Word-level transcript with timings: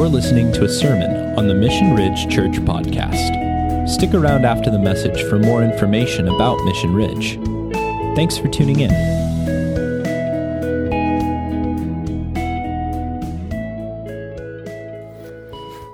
You're 0.00 0.08
listening 0.08 0.50
to 0.52 0.64
a 0.64 0.68
sermon 0.68 1.38
on 1.38 1.46
the 1.46 1.52
Mission 1.52 1.94
Ridge 1.94 2.26
Church 2.34 2.52
podcast. 2.52 3.86
Stick 3.86 4.14
around 4.14 4.46
after 4.46 4.70
the 4.70 4.78
message 4.78 5.22
for 5.24 5.38
more 5.38 5.62
information 5.62 6.26
about 6.26 6.56
Mission 6.64 6.94
Ridge. 6.94 7.34
Thanks 8.16 8.38
for 8.38 8.48
tuning 8.48 8.80
in. 8.80 8.90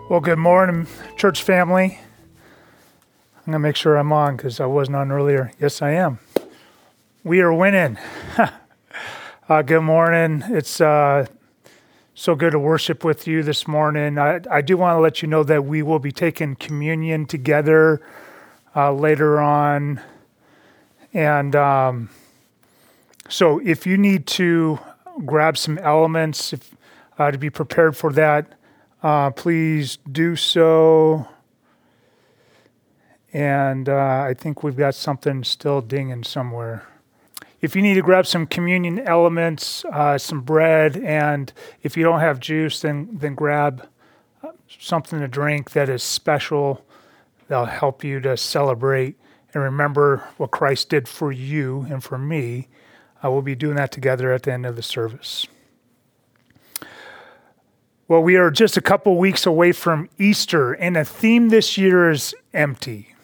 Well, 0.09 0.21
good 0.21 0.39
morning, 0.39 0.87
church 1.17 1.43
family. 1.43 1.99
I'm 3.39 3.47
going 3.47 3.55
to 3.55 3.59
make 3.59 3.75
sure 3.75 3.97
I'm 3.97 4.13
on 4.13 4.37
because 4.37 4.61
I 4.61 4.67
wasn't 4.67 4.99
on 4.99 5.11
earlier. 5.11 5.51
Yes, 5.59 5.83
I 5.83 5.91
am. 5.91 6.21
We 7.25 7.41
are 7.41 7.53
winning. 7.53 7.99
uh, 9.49 9.63
good 9.63 9.83
morning. 9.83 10.45
It's 10.47 10.81
uh, 10.81 11.27
so 12.19 12.35
good 12.35 12.53
to 12.53 12.59
worship 12.59 13.05
with 13.05 13.27
you 13.27 13.43
this 13.43 13.69
morning. 13.69 14.17
I, 14.17 14.41
I 14.51 14.63
do 14.63 14.79
want 14.79 14.97
to 14.97 15.01
let 15.01 15.21
you 15.21 15.29
know 15.29 15.45
that 15.45 15.67
we 15.67 15.83
will 15.83 15.99
be 15.99 16.11
taking 16.11 16.57
communion 16.57 17.27
together 17.27 18.01
uh, 18.75 18.91
later 18.91 19.39
on. 19.39 20.01
And 21.13 21.55
um, 21.55 22.09
so 23.29 23.61
if 23.63 23.87
you 23.87 23.99
need 23.99 24.27
to 24.29 24.79
grab 25.27 25.59
some 25.59 25.77
elements 25.77 26.55
if, 26.55 26.75
uh, 27.19 27.33
to 27.33 27.37
be 27.37 27.51
prepared 27.51 27.99
for 27.99 28.11
that, 28.15 28.51
uh, 29.03 29.31
please 29.33 29.99
do 30.11 30.37
so. 30.37 31.29
And 33.35 33.91
uh, 33.91 34.25
I 34.27 34.33
think 34.33 34.63
we've 34.63 34.75
got 34.75 34.95
something 34.95 35.45
still 35.45 35.83
dinging 35.83 36.25
somewhere 36.25 36.87
if 37.61 37.75
you 37.75 37.83
need 37.83 37.95
to 37.95 38.03
grab 38.03 38.27
some 38.27 38.47
communion 38.47 38.99
elements, 39.01 39.85
uh, 39.87 40.19
some 40.19 40.43
bread, 40.43 40.97
and 40.99 41.53
if 41.83 41.97
you 41.97 42.05
don't 42.05 42.21
have 42.21 42.39
juice, 42.41 42.81
then 42.81 43.09
then 43.13 43.35
grab 43.35 43.89
uh, 44.43 44.53
something 44.79 45.21
to 45.21 45.29
drink 45.29 45.71
that 45.71 45.89
is 45.89 46.03
special. 46.03 46.85
That'll 47.49 47.67
help 47.67 48.03
you 48.03 48.21
to 48.21 48.37
celebrate 48.37 49.17
and 49.55 49.63
remember 49.63 50.29
what 50.37 50.51
Christ 50.51 50.91
did 50.91 51.09
for 51.09 51.33
you 51.33 51.87
and 51.89 52.03
for 52.03 52.19
me. 52.19 52.69
Uh, 53.25 53.31
we'll 53.31 53.43
be 53.43 53.55
doing 53.55 53.77
that 53.77 53.91
together 53.91 54.33
at 54.33 54.43
the 54.43 54.53
end 54.53 54.67
of 54.67 54.77
the 54.77 54.83
service. 54.83 55.47
Well, 58.09 58.23
we 58.23 58.37
are 58.37 58.51
just 58.51 58.77
a 58.77 58.81
couple 58.81 59.17
weeks 59.19 59.47
away 59.47 59.73
from 59.73 60.09
Easter, 60.19 60.73
and 60.75 60.95
the 60.95 61.05
theme 61.05 61.49
this 61.49 61.77
year 61.77 62.11
is 62.11 62.35
empty. 62.53 63.16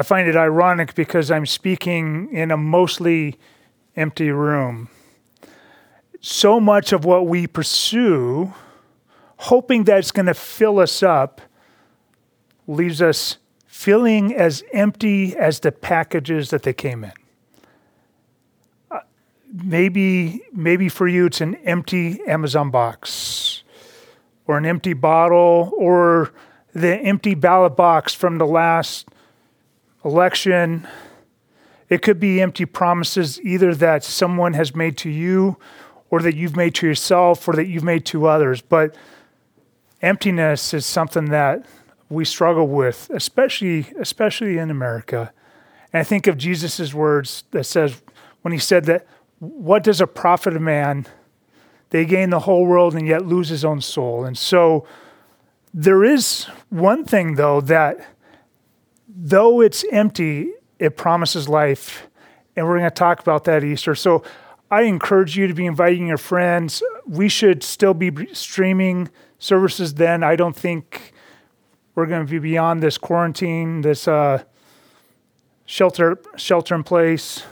I 0.00 0.02
find 0.02 0.26
it 0.26 0.34
ironic 0.34 0.94
because 0.94 1.30
I'm 1.30 1.44
speaking 1.44 2.32
in 2.32 2.50
a 2.50 2.56
mostly 2.56 3.38
empty 3.94 4.30
room. 4.30 4.88
So 6.22 6.58
much 6.58 6.94
of 6.94 7.04
what 7.04 7.26
we 7.26 7.46
pursue, 7.46 8.54
hoping 9.36 9.84
that 9.84 9.98
it's 9.98 10.10
going 10.10 10.24
to 10.24 10.32
fill 10.32 10.78
us 10.78 11.02
up, 11.02 11.42
leaves 12.66 13.02
us 13.02 13.36
feeling 13.66 14.34
as 14.34 14.64
empty 14.72 15.36
as 15.36 15.60
the 15.60 15.70
packages 15.70 16.48
that 16.48 16.62
they 16.62 16.72
came 16.72 17.04
in. 17.04 17.12
Uh, 18.90 19.00
maybe, 19.52 20.40
maybe 20.50 20.88
for 20.88 21.08
you, 21.08 21.26
it's 21.26 21.42
an 21.42 21.56
empty 21.56 22.22
Amazon 22.26 22.70
box, 22.70 23.64
or 24.46 24.56
an 24.56 24.64
empty 24.64 24.94
bottle, 24.94 25.74
or 25.76 26.32
the 26.72 26.96
empty 26.96 27.34
ballot 27.34 27.76
box 27.76 28.14
from 28.14 28.38
the 28.38 28.46
last 28.46 29.06
election. 30.04 30.86
It 31.88 32.02
could 32.02 32.20
be 32.20 32.40
empty 32.40 32.64
promises, 32.64 33.40
either 33.42 33.74
that 33.74 34.04
someone 34.04 34.54
has 34.54 34.74
made 34.74 34.96
to 34.98 35.10
you, 35.10 35.56
or 36.10 36.20
that 36.22 36.34
you've 36.34 36.56
made 36.56 36.74
to 36.76 36.86
yourself, 36.86 37.46
or 37.46 37.54
that 37.54 37.66
you've 37.66 37.84
made 37.84 38.04
to 38.06 38.26
others. 38.26 38.60
But 38.60 38.94
emptiness 40.02 40.74
is 40.74 40.86
something 40.86 41.26
that 41.26 41.66
we 42.08 42.24
struggle 42.24 42.66
with, 42.66 43.10
especially 43.14 43.86
especially 43.98 44.58
in 44.58 44.70
America. 44.70 45.32
And 45.92 46.00
I 46.00 46.04
think 46.04 46.26
of 46.26 46.36
Jesus' 46.36 46.92
words 46.92 47.44
that 47.52 47.64
says 47.64 48.02
when 48.42 48.52
he 48.52 48.58
said 48.58 48.84
that, 48.86 49.06
"What 49.38 49.82
does 49.82 50.00
a 50.00 50.06
profit 50.06 50.56
a 50.56 50.60
man? 50.60 51.06
They 51.90 52.04
gain 52.04 52.30
the 52.30 52.40
whole 52.40 52.66
world 52.66 52.94
and 52.94 53.06
yet 53.06 53.26
lose 53.26 53.48
his 53.48 53.64
own 53.64 53.80
soul." 53.80 54.24
And 54.24 54.36
so, 54.36 54.86
there 55.72 56.02
is 56.04 56.46
one 56.68 57.04
thing 57.04 57.36
though 57.36 57.60
that 57.60 58.04
though 59.16 59.60
it's 59.60 59.84
empty, 59.90 60.52
it 60.78 60.96
promises 60.96 61.48
life. 61.48 62.06
And 62.56 62.66
we're 62.66 62.78
going 62.78 62.90
to 62.90 62.94
talk 62.94 63.20
about 63.20 63.44
that 63.44 63.64
Easter. 63.64 63.94
So 63.94 64.22
I 64.70 64.82
encourage 64.82 65.36
you 65.36 65.46
to 65.46 65.54
be 65.54 65.66
inviting 65.66 66.06
your 66.06 66.18
friends. 66.18 66.82
We 67.06 67.28
should 67.28 67.62
still 67.62 67.94
be 67.94 68.32
streaming 68.34 69.08
services 69.38 69.94
then. 69.94 70.22
I 70.22 70.36
don't 70.36 70.56
think 70.56 71.12
we're 71.94 72.06
going 72.06 72.24
to 72.24 72.30
be 72.30 72.38
beyond 72.38 72.82
this 72.82 72.98
quarantine, 72.98 73.80
this 73.80 74.06
uh, 74.06 74.44
shelter 75.66 76.20
shelter 76.36 76.74
in 76.74 76.82
place 76.82 77.44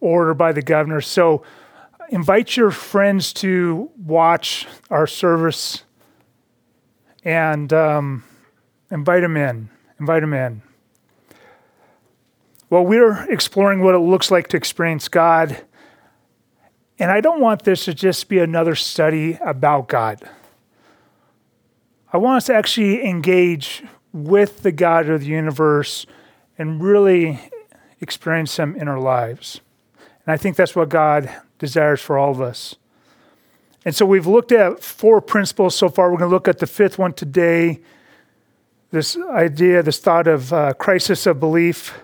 order 0.00 0.34
by 0.34 0.52
the 0.52 0.62
governor. 0.62 1.00
So 1.00 1.42
invite 2.10 2.56
your 2.56 2.70
friends 2.70 3.32
to 3.34 3.90
watch 3.96 4.66
our 4.90 5.06
service 5.06 5.82
and 7.24 7.72
um, 7.72 8.24
invite 8.90 9.22
them 9.22 9.36
in. 9.36 9.68
Invite 9.98 10.22
them 10.22 10.32
in. 10.32 10.62
Well, 12.68 12.84
we're 12.84 13.30
exploring 13.30 13.82
what 13.82 13.94
it 13.94 13.98
looks 13.98 14.30
like 14.30 14.48
to 14.48 14.56
experience 14.56 15.08
God. 15.08 15.64
And 16.98 17.10
I 17.10 17.20
don't 17.20 17.40
want 17.40 17.62
this 17.62 17.84
to 17.84 17.94
just 17.94 18.28
be 18.28 18.38
another 18.38 18.74
study 18.74 19.38
about 19.40 19.86
God. 19.86 20.20
I 22.12 22.18
want 22.18 22.38
us 22.38 22.46
to 22.46 22.54
actually 22.54 23.04
engage 23.04 23.84
with 24.12 24.62
the 24.62 24.72
God 24.72 25.08
of 25.08 25.20
the 25.20 25.26
universe 25.26 26.06
and 26.58 26.82
really 26.82 27.40
experience 28.00 28.56
Him 28.58 28.74
in 28.74 28.88
our 28.88 28.98
lives. 28.98 29.60
And 30.24 30.32
I 30.32 30.36
think 30.36 30.56
that's 30.56 30.74
what 30.74 30.88
God 30.88 31.30
desires 31.58 32.00
for 32.00 32.18
all 32.18 32.30
of 32.30 32.40
us. 32.40 32.74
And 33.84 33.94
so 33.94 34.04
we've 34.04 34.26
looked 34.26 34.50
at 34.50 34.82
four 34.82 35.20
principles 35.20 35.76
so 35.76 35.88
far. 35.88 36.10
We're 36.10 36.18
going 36.18 36.30
to 36.30 36.34
look 36.34 36.48
at 36.48 36.58
the 36.58 36.66
fifth 36.66 36.98
one 36.98 37.12
today 37.12 37.80
this 38.90 39.16
idea, 39.16 39.82
this 39.82 39.98
thought 39.98 40.26
of 40.26 40.52
uh, 40.52 40.72
crisis 40.74 41.26
of 41.26 41.38
belief. 41.38 41.98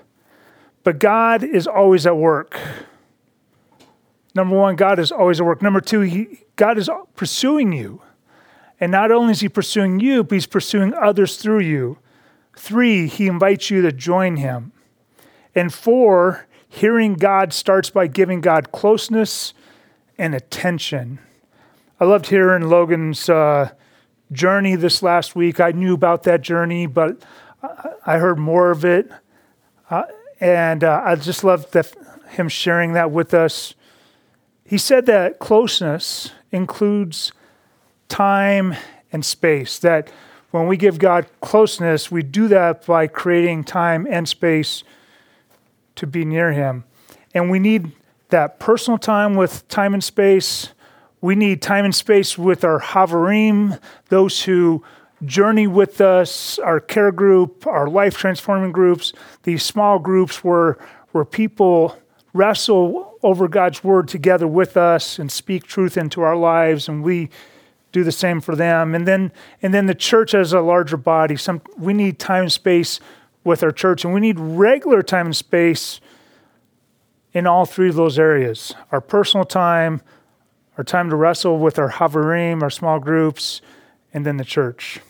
But 0.85 0.99
God 0.99 1.45
is 1.45 1.67
always 1.67 2.07
at 2.07 2.17
work. 2.17 2.59
Number 4.35 4.57
one, 4.57 4.77
God 4.77 4.99
is 4.99 5.13
always 5.13 5.41
at 5.41 5.47
work. 5.47 5.63
Number 5.63 5.81
two, 5.81 6.01
he, 6.01 6.45
God 6.57 6.79
is 6.79 6.89
pursuing 7.15 7.73
you. 7.73 8.03
And 8.81 8.91
not 8.91 9.13
only 9.13 9.31
is 9.31 9.41
He 9.41 9.49
pursuing 9.49 10.01
you, 10.01 10.25
but 10.25 10.35
He's 10.35 10.47
pursuing 10.47 10.93
others 10.95 11.37
through 11.37 11.61
you. 11.61 11.99
Three, 12.57 13.07
He 13.07 13.29
invites 13.29 13.71
you 13.71 13.81
to 13.83 13.93
join 13.93 14.39
Him. 14.39 14.73
And 15.55 15.73
four, 15.73 16.49
hearing 16.69 17.15
God 17.15 17.53
starts 17.53 17.91
by 17.91 18.09
giving 18.09 18.41
God 18.41 18.73
closeness 18.73 19.55
and 20.19 20.35
attention. 20.35 21.21
I 22.01 22.07
loved 22.07 22.27
hearing 22.27 22.69
Logan's 22.69 23.29
uh, 23.29 23.71
journey 24.33 24.75
this 24.75 25.01
last 25.01 25.37
week. 25.37 25.61
I 25.61 25.71
knew 25.71 25.95
about 25.95 26.25
that 26.25 26.41
journey, 26.41 26.87
but 26.87 27.23
I 28.05 28.19
heard 28.19 28.39
more 28.39 28.73
of 28.73 28.85
it. 28.85 29.09
Uh, 29.89 30.05
and 30.43 30.83
uh, 30.83 31.01
I 31.05 31.15
just 31.15 31.45
love 31.45 31.71
that 31.71 31.95
him 32.31 32.49
sharing 32.49 32.95
that 32.95 33.13
with 33.13 33.33
us. 33.33 33.75
He 34.65 34.77
said 34.77 35.07
that 35.07 35.39
closeness 35.39 36.33
includes 36.51 37.31
time 38.09 38.75
and 39.13 39.25
space, 39.25 39.79
that 39.79 40.11
when 40.51 40.67
we 40.67 40.77
give 40.77 40.99
God 40.99 41.27
closeness, 41.41 42.11
we 42.11 42.25
do 42.25 42.49
that 42.49 42.85
by 42.85 43.07
creating 43.07 43.63
time 43.63 44.05
and 44.11 44.29
space 44.29 44.83
to 45.95 46.09
be 46.09 46.25
near 46.25 46.51
Him. 46.51 46.85
And 47.33 47.49
we 47.49 47.61
need 47.61 47.93
that 48.31 48.59
personal 48.59 48.99
time 48.99 49.37
with 49.37 49.67
time 49.69 49.95
and 49.95 50.03
space. 50.03 50.71
We 51.21 51.37
need 51.37 51.63
time 51.63 51.85
and 51.85 51.95
space 51.95 52.37
with 52.37 52.65
our 52.65 52.81
Havarim, 52.81 53.81
those 54.09 54.43
who 54.43 54.83
journey 55.25 55.67
with 55.67 56.01
us, 56.01 56.59
our 56.59 56.81
care 56.81 57.13
group, 57.13 57.67
our 57.67 57.89
life 57.89 58.17
transforming 58.17 58.73
groups, 58.73 59.13
these 59.45 59.63
small 59.63 59.99
groups 59.99 60.43
where, 60.43 60.79
where 61.13 61.25
people 61.25 61.97
wrestle 62.33 63.19
over 63.23 63.47
God's 63.47 63.85
word 63.85 64.09
together 64.09 64.47
with 64.49 64.77
us 64.77 65.19
and 65.19 65.31
speak 65.31 65.65
truth 65.65 65.97
into 65.97 66.23
our 66.23 66.37
lives, 66.37 66.89
and 66.89 67.05
we 67.05 67.31
do 67.93 68.03
the 68.03 68.13
same 68.13 68.41
for 68.41 68.57
them. 68.57 68.95
And 68.95 69.07
then, 69.07 69.33
and 69.61 69.73
then 69.73 69.87
the 69.87 69.95
church 69.95 70.35
as 70.35 70.53
a 70.53 70.61
larger 70.61 70.97
body, 70.97 71.37
some, 71.37 71.61
we 71.79 71.93
need 71.93 72.19
time 72.19 72.45
and 72.45 72.53
space 72.53 73.01
with 73.45 73.63
our 73.63 73.71
church, 73.71 74.05
and 74.05 74.15
we 74.15 74.21
need 74.21 74.41
regular 74.41 75.03
time 75.03 75.27
and 75.27 75.37
space 75.37 76.01
in 77.33 77.47
all 77.47 77.65
three 77.65 77.89
of 77.89 77.95
those 77.95 78.19
areas 78.19 78.75
our 78.91 79.01
personal 79.01 79.45
time, 79.45 80.03
our 80.79 80.85
time 80.85 81.11
to 81.11 81.17
wrestle 81.17 81.59
with 81.59 81.79
our 81.79 81.91
Havarim, 81.91 82.63
our 82.63 82.71
small 82.71 82.99
groups, 82.99 83.61
and 84.13 84.25
then 84.27 84.37
the 84.37 84.45
church. 84.45 85.01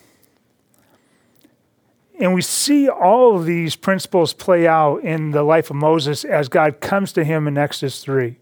And 2.23 2.35
we 2.35 2.41
see 2.41 2.89
all 2.89 3.35
of 3.35 3.47
these 3.47 3.75
principles 3.75 4.33
play 4.33 4.65
out 4.65 4.99
in 4.99 5.33
the 5.33 5.43
life 5.43 5.71
of 5.71 5.77
Moses 5.77 6.25
as 6.25 6.49
God 6.49 6.81
comes 6.81 7.11
to 7.15 7.25
him 7.25 7.49
in 7.49 7.59
Exodus 7.59 8.01
3. 8.01 8.39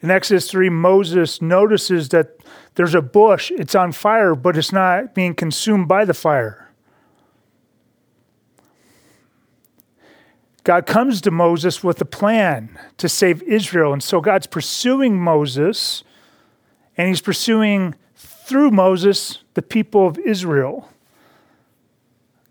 In 0.00 0.10
Exodus 0.10 0.50
3, 0.50 0.70
Moses 0.70 1.42
notices 1.42 2.08
that 2.08 2.38
there's 2.76 2.94
a 2.94 3.02
bush, 3.02 3.50
it's 3.50 3.74
on 3.74 3.92
fire, 3.92 4.34
but 4.34 4.56
it's 4.56 4.72
not 4.72 5.14
being 5.14 5.34
consumed 5.34 5.88
by 5.88 6.06
the 6.06 6.14
fire. 6.14 6.70
God 10.62 10.86
comes 10.86 11.20
to 11.20 11.30
Moses 11.30 11.84
with 11.84 12.00
a 12.00 12.06
plan 12.06 12.78
to 12.96 13.10
save 13.10 13.42
Israel. 13.42 13.92
And 13.92 14.02
so 14.02 14.22
God's 14.22 14.46
pursuing 14.46 15.20
Moses, 15.20 16.02
and 16.96 17.08
he's 17.08 17.20
pursuing 17.20 17.94
through 18.14 18.70
Moses 18.70 19.40
the 19.52 19.60
people 19.60 20.06
of 20.06 20.18
Israel. 20.18 20.88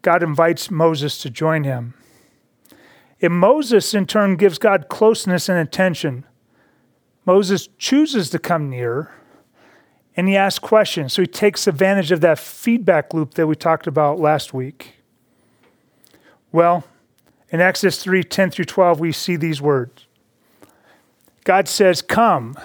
God 0.04 0.22
invites 0.22 0.70
Moses 0.70 1.18
to 1.20 1.32
join 1.32 1.64
him. 1.64 1.96
And 3.22 3.34
Moses, 3.34 3.94
in 3.94 4.06
turn, 4.06 4.36
gives 4.36 4.60
God 4.60 4.90
closeness 4.90 5.50
and 5.50 5.58
attention. 5.58 6.26
Moses 7.26 7.70
chooses 7.78 8.30
to 8.30 8.38
come 8.38 8.70
near 8.70 9.12
and 10.16 10.28
he 10.28 10.36
asks 10.36 10.60
questions. 10.60 11.14
So 11.14 11.24
he 11.24 11.28
takes 11.28 11.68
advantage 11.68 12.12
of 12.12 12.22
that 12.22 12.38
feedback 12.38 13.14
loop 13.14 13.34
that 13.36 13.48
we 13.48 13.56
talked 13.56 13.88
about 13.88 14.20
last 14.20 14.54
week. 14.54 14.96
Well, 16.52 16.84
in 17.50 17.62
Exodus 17.62 18.04
3 18.04 18.24
10 18.24 18.52
through 18.52 18.66
12, 18.66 19.00
we 19.00 19.12
see 19.14 19.38
these 19.38 19.62
words 19.62 20.06
God 21.46 21.68
says, 21.68 22.02
Come, 22.02 22.58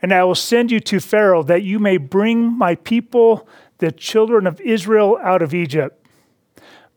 and 0.00 0.12
I 0.12 0.22
will 0.22 0.36
send 0.36 0.70
you 0.70 0.80
to 0.80 1.00
Pharaoh 1.00 1.42
that 1.42 1.64
you 1.64 1.80
may 1.80 1.96
bring 1.96 2.56
my 2.56 2.76
people, 2.76 3.48
the 3.78 3.90
children 3.90 4.46
of 4.46 4.60
Israel, 4.60 5.18
out 5.22 5.42
of 5.42 5.52
Egypt. 5.52 6.03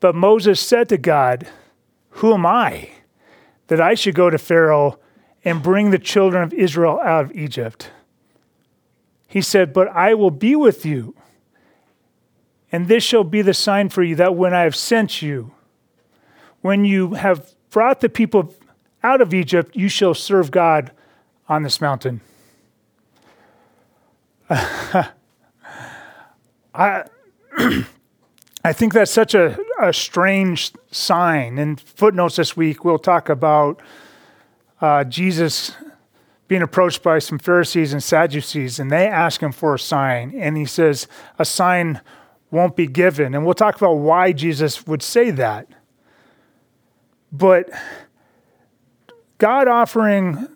But 0.00 0.14
Moses 0.14 0.60
said 0.60 0.88
to 0.90 0.98
God, 0.98 1.48
Who 2.10 2.34
am 2.34 2.46
I 2.46 2.90
that 3.66 3.80
I 3.80 3.94
should 3.94 4.14
go 4.14 4.30
to 4.30 4.38
Pharaoh? 4.38 4.98
and 5.44 5.62
bring 5.62 5.90
the 5.90 5.98
children 5.98 6.42
of 6.42 6.52
Israel 6.52 7.00
out 7.00 7.26
of 7.26 7.32
Egypt. 7.32 7.90
He 9.26 9.40
said, 9.40 9.72
But 9.72 9.88
I 9.88 10.14
will 10.14 10.30
be 10.30 10.56
with 10.56 10.84
you, 10.84 11.14
and 12.70 12.88
this 12.88 13.02
shall 13.02 13.24
be 13.24 13.42
the 13.42 13.54
sign 13.54 13.88
for 13.88 14.02
you 14.02 14.14
that 14.16 14.34
when 14.34 14.52
I 14.52 14.62
have 14.62 14.76
sent 14.76 15.22
you, 15.22 15.52
when 16.60 16.84
you 16.84 17.14
have 17.14 17.54
brought 17.70 18.00
the 18.00 18.08
people 18.08 18.54
out 19.02 19.20
of 19.20 19.32
Egypt, 19.32 19.76
you 19.76 19.88
shall 19.88 20.14
serve 20.14 20.50
God 20.50 20.90
on 21.48 21.62
this 21.62 21.80
mountain. 21.80 22.20
I, 24.50 25.10
I 28.68 28.74
think 28.74 28.92
that's 28.92 29.10
such 29.10 29.34
a, 29.34 29.58
a 29.80 29.94
strange 29.94 30.72
sign. 30.90 31.56
In 31.56 31.76
footnotes 31.76 32.36
this 32.36 32.54
week, 32.54 32.84
we'll 32.84 32.98
talk 32.98 33.30
about 33.30 33.80
uh, 34.82 35.04
Jesus 35.04 35.72
being 36.48 36.60
approached 36.60 37.02
by 37.02 37.18
some 37.18 37.38
Pharisees 37.38 37.94
and 37.94 38.02
Sadducees, 38.02 38.78
and 38.78 38.90
they 38.90 39.06
ask 39.06 39.42
him 39.42 39.52
for 39.52 39.72
a 39.72 39.78
sign. 39.78 40.34
And 40.36 40.58
he 40.58 40.66
says, 40.66 41.08
A 41.38 41.46
sign 41.46 42.02
won't 42.50 42.76
be 42.76 42.86
given. 42.86 43.34
And 43.34 43.46
we'll 43.46 43.54
talk 43.54 43.74
about 43.74 43.94
why 43.94 44.32
Jesus 44.32 44.86
would 44.86 45.02
say 45.02 45.30
that. 45.30 45.66
But 47.32 47.70
God 49.38 49.66
offering 49.66 50.46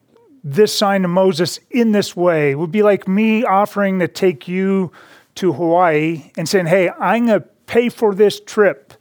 this 0.45 0.77
sign 0.77 1.01
to 1.01 1.09
Moses 1.09 1.61
in 1.71 1.93
this 1.93 2.15
way 2.15 2.55
would 2.55 2.73
be 2.73 2.83
like 2.83 3.09
me 3.09 3.43
offering 3.43 4.01
to 4.01 4.09
take 4.09 4.49
you 4.49 4.93
to 5.37 5.55
Hawaii 5.55 6.31
and 6.37 6.47
saying, 6.47 6.67
Hey, 6.67 6.91
I'm 6.91 7.29
going 7.29 7.41
to 7.41 7.49
pay 7.73 7.89
for 7.89 8.15
this 8.15 8.39
trip 8.39 8.93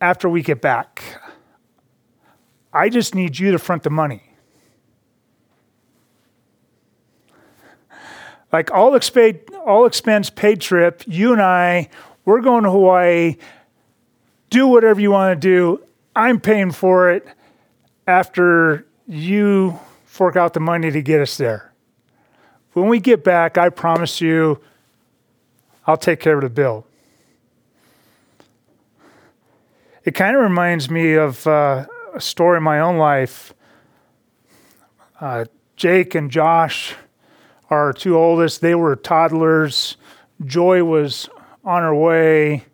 after 0.00 0.28
we 0.28 0.40
get 0.40 0.60
back. 0.60 1.20
I 2.72 2.88
just 2.88 3.12
need 3.12 3.40
you 3.40 3.50
to 3.50 3.58
front 3.58 3.82
the 3.82 3.90
money. 3.90 4.36
Like 8.52 8.70
all 8.70 8.94
expense, 8.94 9.38
all 9.66 9.84
expense 9.84 10.30
paid 10.30 10.60
trip, 10.60 11.02
you 11.08 11.32
and 11.32 11.42
I, 11.42 11.88
we're 12.24 12.40
going 12.40 12.62
to 12.62 12.70
Hawaii. 12.70 13.34
Do 14.50 14.68
whatever 14.68 15.00
you 15.00 15.10
want 15.10 15.34
to 15.34 15.48
do. 15.48 15.82
I'm 16.14 16.38
paying 16.38 16.70
for 16.70 17.10
it 17.10 17.26
after 18.06 18.86
you 19.08 19.80
fork 20.04 20.36
out 20.36 20.54
the 20.54 20.60
money 20.60 20.92
to 20.92 21.02
get 21.02 21.20
us 21.20 21.36
there. 21.36 21.72
When 22.74 22.86
we 22.86 23.00
get 23.00 23.24
back, 23.24 23.58
I 23.58 23.70
promise 23.70 24.20
you, 24.20 24.60
I'll 25.84 25.96
take 25.96 26.20
care 26.20 26.36
of 26.36 26.42
the 26.42 26.48
bill. 26.48 26.86
It 30.04 30.14
kind 30.14 30.36
of 30.36 30.42
reminds 30.42 30.90
me 30.90 31.14
of 31.14 31.46
uh, 31.46 31.86
a 32.14 32.20
story 32.20 32.58
in 32.58 32.62
my 32.62 32.78
own 32.80 32.98
life. 32.98 33.54
Uh, 35.18 35.46
Jake 35.76 36.14
and 36.14 36.30
Josh, 36.30 36.94
our 37.70 37.94
two 37.94 38.14
oldest, 38.14 38.60
they 38.60 38.74
were 38.74 38.96
toddlers. 38.96 39.96
Joy 40.44 40.84
was 40.84 41.30
on 41.64 41.82
her 41.82 41.94
way. 41.94 42.66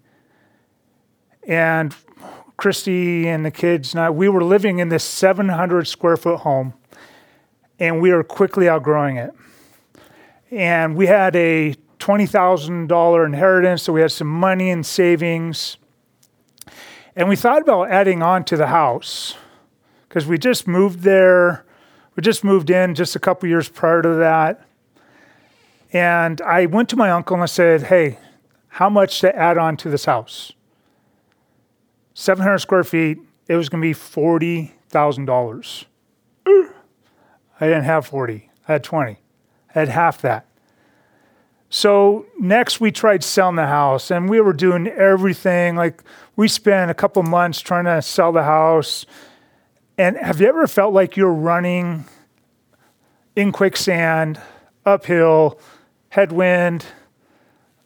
And 1.47 1.95
Christy 2.57 3.29
and 3.29 3.47
the 3.47 3.53
kids 3.53 3.95
and 3.95 4.01
I, 4.01 4.11
we 4.11 4.29
were 4.29 4.43
living 4.43 4.81
in 4.81 4.89
this 4.89 5.05
700 5.05 5.87
square 5.87 6.17
foot 6.17 6.41
home, 6.41 6.75
and 7.79 8.01
we 8.03 8.11
were 8.11 8.25
quickly 8.25 8.69
outgrowing 8.69 9.19
it. 9.19 9.31
And 10.51 10.97
we 10.97 11.07
had 11.07 11.37
a 11.37 11.77
$20,000 12.01 13.27
inheritance, 13.27 13.85
so 13.85 13.93
we 13.93 14.01
had 14.01 14.11
some 14.11 14.27
money 14.27 14.71
and 14.71 14.85
savings. 14.85 15.77
And 17.21 17.29
we 17.29 17.37
thought 17.37 17.61
about 17.61 17.91
adding 17.91 18.23
on 18.23 18.45
to 18.45 18.57
the 18.57 18.69
house 18.69 19.35
because 20.09 20.25
we 20.25 20.39
just 20.39 20.67
moved 20.67 21.01
there. 21.01 21.67
We 22.17 22.23
just 22.23 22.43
moved 22.43 22.71
in 22.71 22.95
just 22.95 23.15
a 23.15 23.19
couple 23.19 23.47
years 23.47 23.69
prior 23.69 24.01
to 24.01 24.15
that. 24.15 24.67
And 25.93 26.41
I 26.41 26.65
went 26.65 26.89
to 26.89 26.97
my 26.97 27.11
uncle 27.11 27.35
and 27.35 27.43
I 27.43 27.47
said, 27.47 27.83
Hey, 27.83 28.19
how 28.69 28.89
much 28.89 29.21
to 29.21 29.37
add 29.37 29.59
on 29.59 29.77
to 29.77 29.91
this 29.91 30.07
house? 30.07 30.53
700 32.15 32.57
square 32.57 32.85
feet. 32.85 33.19
It 33.49 33.57
was 33.57 33.69
going 33.69 33.83
to 33.83 33.87
be 33.87 33.93
$40,000. 33.93 35.85
I 36.47 36.71
didn't 37.61 37.85
have 37.85 38.07
40. 38.07 38.51
I 38.67 38.73
had 38.73 38.83
20. 38.83 39.11
I 39.11 39.19
had 39.79 39.89
half 39.89 40.23
that. 40.23 40.47
So 41.73 42.27
next 42.37 42.81
we 42.81 42.91
tried 42.91 43.23
selling 43.23 43.55
the 43.55 43.67
house 43.67 44.11
and 44.11 44.29
we 44.29 44.41
were 44.41 44.53
doing 44.53 44.89
everything. 44.89 45.77
Like 45.77 46.03
we 46.35 46.49
spent 46.49 46.91
a 46.91 46.95
couple 46.95 47.23
months 47.23 47.61
trying 47.61 47.85
to 47.85 48.03
sell 48.03 48.33
the 48.33 48.43
house. 48.43 49.07
And 49.97 50.17
have 50.17 50.41
you 50.41 50.49
ever 50.49 50.67
felt 50.67 50.93
like 50.93 51.17
you're 51.17 51.33
running 51.33 52.07
in 53.37 53.53
quicksand, 53.53 54.41
uphill, 54.85 55.61
headwind, 56.09 56.85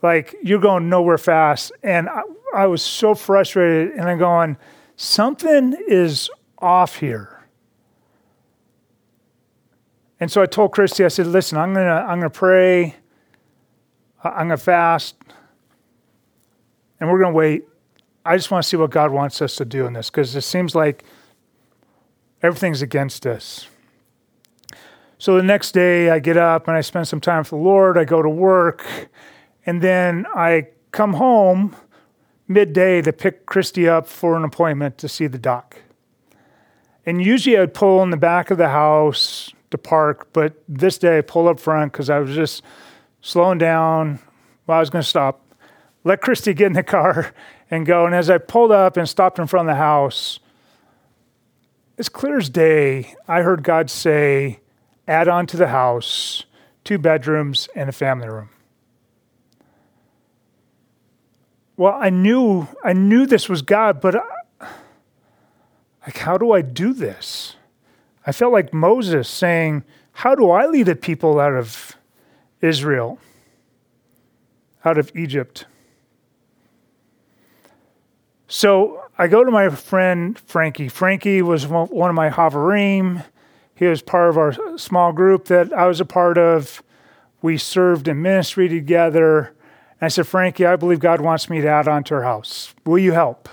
like 0.03 0.35
you're 0.43 0.61
going 0.61 0.89
nowhere 0.89 1.19
fast? 1.19 1.71
And 1.83 2.09
I, 2.09 2.23
I 2.55 2.67
was 2.67 2.83
so 2.83 3.15
frustrated 3.15 3.93
and 3.93 4.09
I'm 4.09 4.19
going, 4.19 4.57
something 4.97 5.77
is 5.87 6.31
off 6.59 6.97
here. 6.97 7.45
And 10.21 10.33
so 10.33 10.41
I 10.41 10.47
told 10.47 10.73
Christy, 10.73 11.05
I 11.05 11.09
said, 11.09 11.27
listen, 11.27 11.59
I'm 11.59 11.75
gonna 11.75 12.07
I'm 12.09 12.19
gonna 12.19 12.31
pray 12.31 12.95
I'm 14.25 14.49
going 14.49 14.59
to 14.59 14.65
fast 14.65 15.17
and 17.01 17.11
we're 17.11 17.19
going 17.19 17.33
to 17.33 17.37
wait. 17.37 17.65
I 18.25 18.37
just 18.37 18.51
want 18.51 18.63
to 18.63 18.69
see 18.69 18.77
what 18.77 18.91
God 18.91 19.11
wants 19.11 19.43
us 19.43 19.57
to 19.57 19.65
do 19.65 19.87
in 19.87 19.93
this 19.93 20.09
because 20.09 20.35
it 20.35 20.43
seems 20.43 20.75
like 20.75 21.05
everything's 22.43 22.81
against 22.81 23.27
us. 23.27 23.69
So 25.19 25.37
the 25.37 25.43
next 25.43 25.73
day, 25.73 26.11
I 26.11 26.19
get 26.19 26.37
up 26.37 26.69
and 26.69 26.77
I 26.77 26.81
spend 26.81 27.09
some 27.09 27.21
time 27.21 27.41
with 27.41 27.51
the 27.51 27.57
Lord. 27.57 27.97
I 27.97 28.05
go 28.05 28.21
to 28.21 28.29
work, 28.29 28.87
and 29.65 29.81
then 29.81 30.27
I 30.35 30.69
come 30.91 31.15
home 31.15 31.77
midday 32.49 33.01
to 33.03 33.13
pick 33.13 33.47
Christy 33.47 33.89
up 33.89 34.07
for 34.07 34.37
an 34.37 34.45
appointment 34.45 34.99
to 34.99 35.09
see 35.09 35.27
the 35.27 35.39
doc. 35.39 35.77
And 37.07 37.23
usually 37.23 37.59
I'd 37.59 37.75
pull 37.75 38.03
in 38.03 38.11
the 38.11 38.17
back 38.17 38.51
of 38.51 38.59
the 38.59 38.69
house 38.69 39.53
to 39.71 39.79
park, 39.79 40.29
but 40.33 40.63
this 40.69 40.99
day 40.99 41.19
I 41.19 41.21
pulled 41.21 41.49
up 41.49 41.61
front 41.61 41.93
because 41.93 42.11
I 42.11 42.19
was 42.19 42.35
just 42.35 42.63
slowing 43.25 43.59
down. 43.59 44.21
Well, 44.67 44.77
I 44.77 44.81
was 44.81 44.91
going 44.91 45.03
to 45.03 45.09
stop. 45.09 45.41
Let 46.05 46.21
Christy 46.21 46.53
get 46.53 46.67
in 46.69 46.73
the 46.75 46.83
car 46.83 47.35
and 47.71 47.87
go. 47.87 48.05
And 48.07 48.15
as 48.15 48.31
I 48.31 48.39
pulled 48.39 48.71
up 48.71 48.97
and 48.97 49.09
stopped 49.09 49.39
in 49.39 49.47
front 49.47 49.69
of 49.69 49.75
the 49.75 49.81
house, 49.81 50.39
as 51.97 52.09
clear 52.09 52.39
as 52.39 52.51
day, 52.51 53.15
I 53.27 53.41
heard 53.41 53.63
God 53.65 53.89
say, 53.89 54.61
add 55.09 55.27
on 55.27 55.47
to 55.49 55.57
the 55.57 55.69
house 55.69 56.45
two 56.85 56.99
bedrooms 56.99 57.69
and 57.75 57.89
a 57.89 57.93
family 57.93 58.29
room. 58.29 58.51
Well, 61.77 61.95
I 61.95 62.11
knew 62.11 62.69
I 62.85 62.93
knew 62.93 63.27
this 63.27 63.49
was 63.49 63.63
God, 63.63 64.01
but 64.01 64.17
I, 64.17 64.69
like 66.07 66.19
how 66.19 66.37
do 66.37 66.53
I 66.53 66.61
do 66.61 66.93
this? 66.93 67.57
I 68.27 68.33
felt 68.33 68.53
like 68.53 68.73
Moses 68.73 69.29
saying, 69.29 69.83
"How 70.13 70.35
do 70.35 70.51
I 70.51 70.67
lead 70.67 70.89
a 70.89 70.95
people 70.95 71.41
out 71.41 71.55
of 71.55 71.97
Israel 72.65 73.19
out 74.85 74.99
of 74.99 75.13
Egypt. 75.15 75.67
So 78.49 79.03
I 79.19 79.27
go 79.27 79.45
to 79.45 79.51
my 79.51 79.69
friend 79.69 80.39
Frankie. 80.39 80.89
Frankie 80.89 81.43
was 81.43 81.67
one 81.67 82.09
of 82.09 82.15
my 82.15 82.31
Havarim. 82.31 83.25
He 83.75 83.87
was 83.87 84.03
part 84.03 84.31
of 84.31 84.39
our 84.39 84.79
small 84.79 85.13
group 85.13 85.47
that 85.47 85.73
I 85.73 85.87
was 85.87 86.01
a 86.01 86.05
part 86.05 86.39
of. 86.39 86.83
We 87.43 87.59
served 87.59 88.09
in 88.09 88.23
ministry 88.23 88.69
together. 88.69 89.55
And 90.01 90.03
I 90.03 90.09
said, 90.09 90.27
Frankie, 90.27 90.65
I 90.65 90.77
believe 90.77 91.01
God 91.01 91.21
wants 91.21 91.51
me 91.51 91.61
to 91.61 91.69
add 91.69 91.89
on 91.89 92.05
to 92.05 92.15
our 92.15 92.23
house. 92.23 92.75
Will 92.87 92.99
you 92.99 93.13
help? 93.13 93.49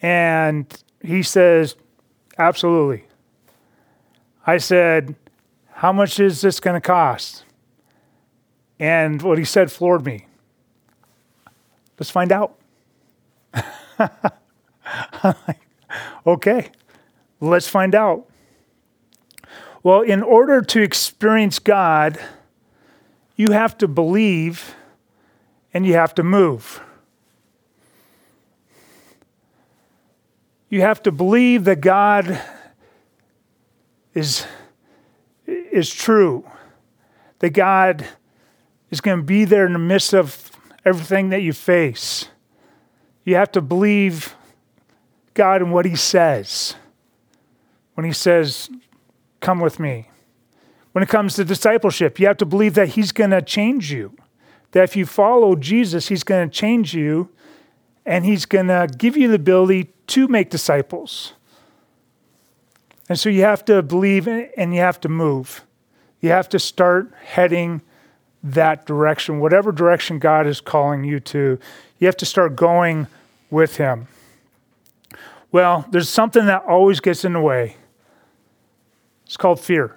And 0.00 0.66
he 1.02 1.22
says, 1.22 1.76
Absolutely. 2.38 3.04
I 4.46 4.56
said, 4.56 5.14
How 5.82 5.92
much 5.92 6.20
is 6.20 6.42
this 6.42 6.60
going 6.60 6.80
to 6.80 6.80
cost? 6.80 7.42
And 8.78 9.20
what 9.20 9.36
he 9.36 9.44
said 9.44 9.72
floored 9.72 10.06
me. 10.06 10.26
Let's 11.98 12.08
find 12.08 12.30
out. 12.30 12.56
okay, 16.24 16.70
let's 17.40 17.66
find 17.66 17.96
out. 17.96 18.30
Well, 19.82 20.02
in 20.02 20.22
order 20.22 20.62
to 20.62 20.80
experience 20.80 21.58
God, 21.58 22.16
you 23.34 23.50
have 23.50 23.76
to 23.78 23.88
believe 23.88 24.76
and 25.74 25.84
you 25.84 25.94
have 25.94 26.14
to 26.14 26.22
move. 26.22 26.80
You 30.68 30.82
have 30.82 31.02
to 31.02 31.10
believe 31.10 31.64
that 31.64 31.80
God 31.80 32.40
is, 34.14 34.46
is 35.72 35.92
true, 35.92 36.48
that 37.38 37.50
God 37.50 38.06
is 38.90 39.00
going 39.00 39.18
to 39.18 39.24
be 39.24 39.44
there 39.44 39.66
in 39.66 39.72
the 39.72 39.78
midst 39.78 40.12
of 40.12 40.50
everything 40.84 41.30
that 41.30 41.42
you 41.42 41.52
face. 41.52 42.28
You 43.24 43.36
have 43.36 43.52
to 43.52 43.60
believe 43.60 44.34
God 45.34 45.62
and 45.62 45.72
what 45.72 45.86
He 45.86 45.96
says. 45.96 46.76
When 47.94 48.04
He 48.04 48.12
says, 48.12 48.68
Come 49.40 49.58
with 49.58 49.80
me. 49.80 50.08
When 50.92 51.02
it 51.02 51.08
comes 51.08 51.34
to 51.34 51.44
discipleship, 51.44 52.20
you 52.20 52.26
have 52.28 52.36
to 52.36 52.46
believe 52.46 52.74
that 52.74 52.90
He's 52.90 53.12
going 53.12 53.30
to 53.30 53.42
change 53.42 53.90
you. 53.90 54.14
That 54.72 54.84
if 54.84 54.94
you 54.94 55.06
follow 55.06 55.56
Jesus, 55.56 56.08
He's 56.08 56.22
going 56.22 56.48
to 56.48 56.54
change 56.54 56.94
you 56.94 57.30
and 58.04 58.24
He's 58.24 58.46
going 58.46 58.68
to 58.68 58.88
give 58.96 59.16
you 59.16 59.28
the 59.28 59.34
ability 59.34 59.92
to 60.08 60.28
make 60.28 60.50
disciples. 60.50 61.32
And 63.08 63.18
so 63.18 63.28
you 63.28 63.42
have 63.42 63.64
to 63.66 63.82
believe 63.82 64.26
and 64.28 64.74
you 64.74 64.80
have 64.80 65.00
to 65.00 65.08
move. 65.08 65.64
You 66.20 66.30
have 66.30 66.48
to 66.50 66.58
start 66.58 67.12
heading 67.24 67.82
that 68.42 68.86
direction, 68.86 69.40
whatever 69.40 69.72
direction 69.72 70.18
God 70.18 70.46
is 70.46 70.60
calling 70.60 71.04
you 71.04 71.20
to. 71.20 71.58
You 71.98 72.06
have 72.06 72.16
to 72.18 72.26
start 72.26 72.56
going 72.56 73.06
with 73.50 73.76
Him. 73.76 74.08
Well, 75.50 75.86
there's 75.90 76.08
something 76.08 76.46
that 76.46 76.64
always 76.64 77.00
gets 77.00 77.24
in 77.24 77.34
the 77.34 77.40
way. 77.40 77.76
It's 79.26 79.36
called 79.36 79.60
fear. 79.60 79.94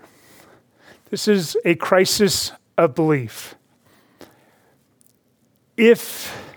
This 1.10 1.28
is 1.28 1.56
a 1.64 1.76
crisis 1.76 2.52
of 2.78 2.96
belief. 2.96 3.56
If 5.78 6.54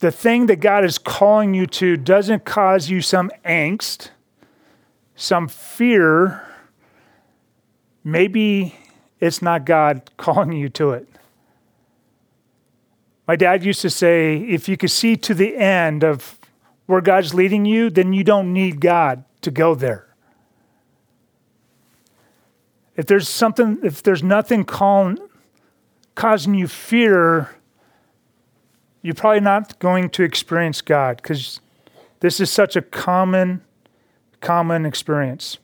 the 0.00 0.12
thing 0.12 0.46
that 0.46 0.56
God 0.56 0.84
is 0.84 0.98
calling 0.98 1.54
you 1.54 1.66
to 1.66 1.96
doesn't 1.96 2.44
cause 2.44 2.88
you 2.88 3.00
some 3.00 3.30
angst, 3.44 4.10
some 5.18 5.48
fear, 5.48 6.46
maybe 8.04 8.74
it's 9.18 9.42
not 9.42 9.66
God 9.66 10.10
calling 10.16 10.52
you 10.52 10.68
to 10.70 10.90
it. 10.90 11.08
My 13.26 13.36
dad 13.36 13.64
used 13.64 13.82
to 13.82 13.90
say 13.90 14.36
if 14.36 14.68
you 14.68 14.76
could 14.78 14.90
see 14.90 15.16
to 15.16 15.34
the 15.34 15.56
end 15.56 16.02
of 16.02 16.38
where 16.86 17.02
God's 17.02 17.34
leading 17.34 17.66
you, 17.66 17.90
then 17.90 18.14
you 18.14 18.24
don't 18.24 18.54
need 18.54 18.80
God 18.80 19.24
to 19.42 19.50
go 19.50 19.74
there. 19.74 20.06
If 22.96 23.06
there's 23.06 23.28
something, 23.28 23.78
if 23.82 24.02
there's 24.02 24.22
nothing 24.22 24.64
calling, 24.64 25.18
causing 26.14 26.54
you 26.54 26.68
fear, 26.68 27.50
you're 29.02 29.14
probably 29.14 29.40
not 29.40 29.78
going 29.78 30.10
to 30.10 30.22
experience 30.22 30.80
God 30.80 31.20
because 31.22 31.60
this 32.20 32.40
is 32.40 32.50
such 32.50 32.76
a 32.76 32.82
common, 32.82 33.62
common 34.40 34.86
experience. 34.86 35.58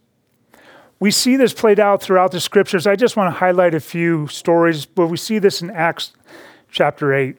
We 1.00 1.10
see 1.10 1.36
this 1.36 1.52
played 1.52 1.80
out 1.80 2.02
throughout 2.02 2.32
the 2.32 2.40
scriptures. 2.40 2.86
I 2.86 2.96
just 2.96 3.16
want 3.16 3.32
to 3.34 3.38
highlight 3.38 3.74
a 3.74 3.80
few 3.80 4.26
stories, 4.28 4.86
but 4.86 5.08
we 5.08 5.16
see 5.16 5.38
this 5.38 5.60
in 5.60 5.70
Acts 5.70 6.12
chapter 6.70 7.12
8. 7.12 7.36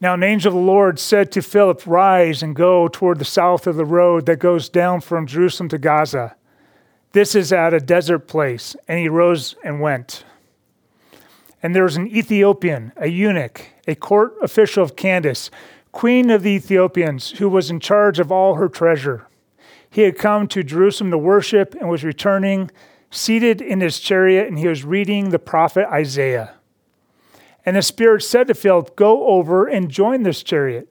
Now, 0.00 0.14
an 0.14 0.22
angel 0.22 0.48
of 0.48 0.54
the 0.54 0.60
Lord 0.60 0.98
said 0.98 1.30
to 1.32 1.42
Philip, 1.42 1.86
Rise 1.86 2.42
and 2.42 2.56
go 2.56 2.88
toward 2.88 3.18
the 3.18 3.24
south 3.24 3.66
of 3.66 3.76
the 3.76 3.84
road 3.84 4.24
that 4.26 4.38
goes 4.38 4.70
down 4.70 5.02
from 5.02 5.26
Jerusalem 5.26 5.68
to 5.68 5.78
Gaza. 5.78 6.36
This 7.12 7.34
is 7.34 7.52
at 7.52 7.74
a 7.74 7.80
desert 7.80 8.20
place. 8.20 8.74
And 8.88 8.98
he 8.98 9.08
rose 9.08 9.56
and 9.62 9.80
went. 9.80 10.24
And 11.62 11.74
there 11.74 11.82
was 11.82 11.96
an 11.96 12.06
Ethiopian, 12.06 12.92
a 12.96 13.08
eunuch, 13.08 13.66
a 13.86 13.94
court 13.94 14.34
official 14.40 14.82
of 14.82 14.96
Candace, 14.96 15.50
queen 15.92 16.30
of 16.30 16.42
the 16.42 16.50
Ethiopians, 16.50 17.32
who 17.32 17.48
was 17.48 17.70
in 17.70 17.80
charge 17.80 18.18
of 18.18 18.30
all 18.30 18.54
her 18.54 18.68
treasure. 18.68 19.26
He 19.90 20.02
had 20.02 20.16
come 20.16 20.46
to 20.48 20.62
Jerusalem 20.62 21.10
to 21.10 21.18
worship 21.18 21.74
and 21.74 21.88
was 21.88 22.04
returning, 22.04 22.70
seated 23.10 23.60
in 23.60 23.80
his 23.80 23.98
chariot, 23.98 24.46
and 24.46 24.58
he 24.58 24.68
was 24.68 24.84
reading 24.84 25.30
the 25.30 25.38
prophet 25.38 25.86
Isaiah. 25.90 26.54
And 27.66 27.76
the 27.76 27.82
Spirit 27.82 28.22
said 28.22 28.46
to 28.46 28.54
Philip, 28.54 28.96
Go 28.96 29.26
over 29.26 29.66
and 29.66 29.90
join 29.90 30.22
this 30.22 30.42
chariot. 30.42 30.88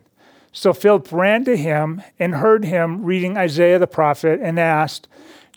So 0.51 0.73
Philip 0.73 1.11
ran 1.11 1.45
to 1.45 1.55
him 1.55 2.01
and 2.17 2.35
heard 2.35 2.65
him 2.65 3.03
reading 3.03 3.37
Isaiah 3.37 3.79
the 3.79 3.87
prophet 3.87 4.39
and 4.41 4.59
asked, 4.59 5.07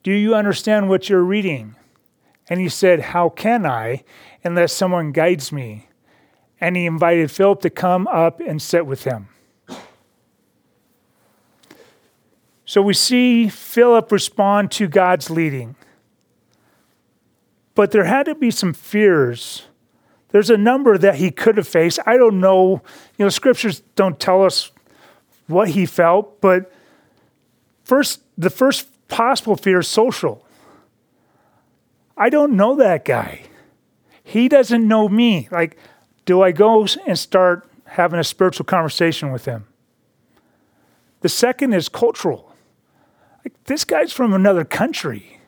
Do 0.03 0.13
you 0.13 0.35
understand 0.35 0.89
what 0.89 1.09
you're 1.09 1.23
reading? 1.23 1.75
And 2.49 2.61
he 2.61 2.69
said, 2.69 3.01
How 3.01 3.29
can 3.29 3.67
I 3.67 4.05
unless 4.45 4.73
someone 4.73 5.13
guides 5.13 5.51
me? 5.51 5.89
And 6.63 6.77
he 6.77 6.87
invited 6.87 7.31
Philip 7.31 7.61
to 7.63 7.71
come 7.71 8.07
up 8.07 8.41
and 8.41 8.63
sit 8.63 8.87
with 8.87 9.05
him. 9.05 9.29
So 12.65 12.81
we 12.81 12.95
see 12.95 13.49
Philip 13.49 14.11
respond 14.11 14.71
to 14.73 14.87
God's 14.87 15.29
leading. 15.29 15.75
But 17.75 17.91
there 17.91 18.05
had 18.05 18.27
to 18.27 18.35
be 18.35 18.51
some 18.51 18.73
fears 18.73 19.65
there's 20.33 20.49
a 20.49 20.57
number 20.57 20.99
that 20.99 21.17
he 21.17 21.31
could 21.31 21.59
have 21.59 21.69
faced. 21.69 22.01
I 22.07 22.17
don't 22.17 22.41
know. 22.41 22.83
You 23.19 23.27
know, 23.27 23.29
scriptures 23.29 23.81
don't 23.95 24.19
tell 24.19 24.43
us 24.43 24.73
what 25.47 25.69
he 25.69 25.85
felt, 25.87 26.41
but 26.41 26.73
first, 27.85 28.23
the 28.39 28.49
first 28.49 28.89
possible 29.09 29.57
fear 29.57 29.81
is 29.81 29.89
social. 29.89 30.45
I 32.17 32.31
don't 32.31 32.57
know 32.57 32.77
that 32.77 33.05
guy. 33.05 33.43
He 34.25 34.49
doesn't 34.49 34.87
know 34.87 35.09
me. 35.09 35.49
Like, 35.51 35.77
do 36.25 36.43
I 36.43 36.53
go 36.53 36.87
and 37.07 37.19
start 37.19 37.69
having 37.85 38.19
a 38.19 38.25
spiritual 38.25 38.65
conversation 38.65 39.33
with 39.33 39.45
him? 39.45 39.67
The 41.21 41.29
second 41.29 41.73
is 41.73 41.89
cultural. 41.89 42.53
Like, 43.45 43.65
this 43.65 43.85
guy's 43.85 44.13
from 44.13 44.33
another 44.33 44.65
country. 44.65 45.41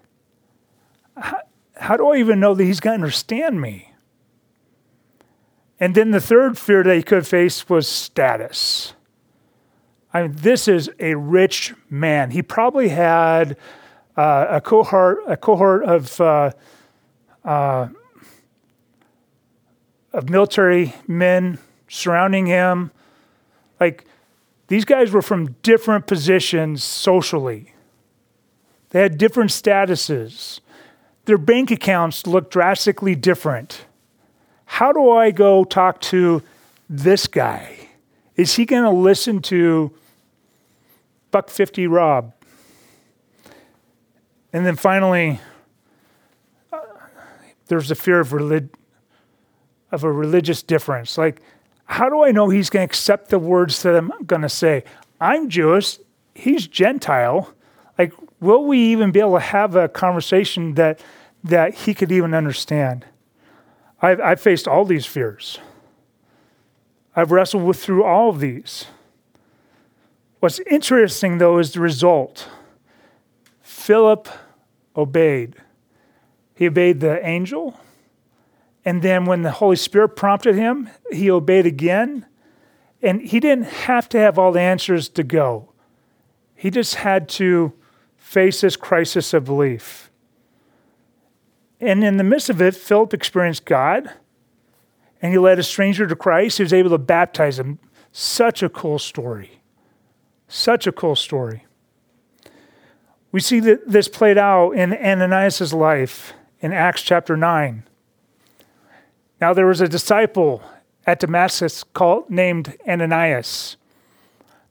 How, 1.17 1.41
how 1.77 1.97
do 1.97 2.09
I 2.09 2.17
even 2.17 2.41
know 2.41 2.55
that 2.55 2.65
he's 2.65 2.81
going 2.81 2.99
to 2.99 3.05
understand 3.05 3.61
me? 3.61 3.93
And 5.81 5.95
then 5.95 6.13
the 6.13 6.21
third 6.21 6.57
fear 6.57 6.83
that 6.83 6.97
he 6.97 7.03
could 7.03 7.27
face 7.27 7.69
was 7.69 7.89
status. 7.89 8.95
I 10.13 10.23
mean, 10.23 10.33
this 10.37 10.69
is 10.69 10.89
a 11.01 11.17
rich 11.17 11.75
man. 11.91 12.31
He 12.31 12.43
probably 12.43 12.89
had 12.89 13.57
uh, 14.17 14.47
a 14.49 14.61
cohort, 14.61 15.19
a 15.27 15.37
cohort 15.37 15.85
of 15.85 16.21
uh, 16.21 16.53
uh, 17.45 17.89
of 20.15 20.31
military 20.31 20.95
men 21.07 21.59
surrounding 21.89 22.47
him. 22.47 22.91
Like 23.79 24.07
these 24.69 24.87
guys 24.87 25.11
were 25.11 25.21
from 25.21 25.53
different 25.63 26.07
positions 26.07 26.83
socially. 26.83 27.75
They 28.91 29.03
had 29.03 29.19
different 29.19 29.51
statuses. 29.51 30.61
Their 31.27 31.37
bank 31.37 31.71
accounts 31.71 32.27
looked 32.27 32.51
drastically 32.51 33.15
different 33.15 33.85
how 34.75 34.93
do 34.93 35.11
I 35.11 35.31
go 35.31 35.65
talk 35.65 36.01
to 36.03 36.43
this 36.89 37.27
guy? 37.27 37.91
Is 38.35 38.57
he 38.57 38.65
going 38.65 38.83
to 38.83 38.91
listen 38.91 39.41
to 39.43 39.93
Buck 41.31 41.49
50 41.49 41.87
Rob? 41.87 42.33
And 44.53 44.65
then 44.67 44.77
finally, 44.77 45.41
uh, 46.73 46.81
there's 47.67 47.91
a 47.91 47.95
fear 47.95 48.21
of, 48.21 48.33
relig- 48.33 48.75
of 49.95 50.05
a 50.05 50.13
religious 50.13 50.63
difference. 50.63 51.17
Like, 51.17 51.41
how 51.87 52.09
do 52.09 52.23
I 52.25 52.31
know 52.31 52.49
he's 52.49 52.71
going 52.71 52.87
to 52.87 52.91
accept 52.91 53.31
the 53.31 53.39
words 53.39 53.83
that 53.83 53.95
I'm 53.95 54.13
going 54.27 54.43
to 54.43 54.49
say? 54.49 54.85
I'm 55.21 55.49
Jewish, 55.49 55.99
he's 56.35 56.67
Gentile. 56.67 57.53
Like, 57.99 58.13
will 58.41 58.65
we 58.65 58.79
even 58.79 59.11
be 59.11 59.21
able 59.21 59.35
to 59.35 59.41
have 59.41 59.77
a 59.77 59.89
conversation 59.89 60.75
that, 60.75 61.01
that 61.43 61.75
he 61.75 61.95
could 61.95 62.11
even 62.11 62.35
understand? 62.35 63.07
I've, 64.03 64.21
I've 64.21 64.41
faced 64.41 64.69
all 64.69 64.85
these 64.85 65.07
fears. 65.07 65.59
I've 67.17 67.31
wrestled 67.31 67.63
with 67.63 67.83
through 67.83 68.05
all 68.05 68.31
of 68.31 68.41
these. 68.41 68.87
What's 70.41 70.59
interesting, 70.71 71.39
though, 71.39 71.59
is 71.59 71.73
the 71.73 71.81
result. 71.81 72.49
Philip 73.63 74.29
obeyed. 74.97 75.55
He 76.55 76.67
obeyed 76.67 77.01
the 77.01 77.25
angel. 77.27 77.81
And 78.85 79.03
then 79.03 79.25
when 79.25 79.43
the 79.43 79.51
Holy 79.51 79.77
Spirit 79.77 80.11
prompted 80.11 80.57
him, 80.57 80.91
he 81.11 81.31
obeyed 81.31 81.67
again. 81.67 82.27
And 83.03 83.23
he 83.23 83.41
didn't 83.41 83.67
have 83.67 84.09
to 84.11 84.19
have 84.19 84.39
all 84.39 84.53
the 84.53 84.61
answers 84.61 85.09
to 85.11 85.23
go. 85.23 85.73
He 86.55 86.71
just 86.71 86.97
had 86.97 87.29
to 87.31 87.73
face 88.17 88.61
this 88.61 88.77
crisis 88.77 89.35
of 89.35 89.45
belief. 89.45 90.11
And 91.81 92.03
in 92.03 92.17
the 92.17 92.25
midst 92.25 92.49
of 92.49 92.63
it, 92.63 92.75
Philip 92.75 93.13
experienced 93.13 93.65
God 93.65 94.11
and 95.21 95.33
he 95.33 95.39
led 95.39 95.59
a 95.59 95.63
stranger 95.63 96.07
to 96.07 96.15
Christ. 96.15 96.59
He 96.59 96.63
was 96.63 96.73
able 96.73 96.91
to 96.91 96.99
baptize 96.99 97.59
him. 97.59 97.79
Such 98.13 98.63
a 98.63 98.69
cool 98.69 98.99
story. 98.99 99.63
Such 100.49 100.87
a 100.87 100.93
cool 100.93 101.17
story. 101.17 101.65
We 103.33 103.41
see 103.41 103.59
that 103.61 103.89
this 103.89 104.07
played 104.07 104.39
out 104.39 104.73
in 104.73 104.93
Ananias' 104.93 105.73
life 105.73 106.35
in 106.61 106.73
Acts 106.73 107.03
chapter 107.03 107.37
9. 107.37 107.85
Now, 109.41 109.53
there 109.53 109.67
was 109.67 109.81
a 109.81 109.89
disciple 109.89 110.63
at 111.07 111.21
Damascus 111.21 111.85
called, 111.85 112.31
named 112.31 112.77
Ananias. 112.89 113.77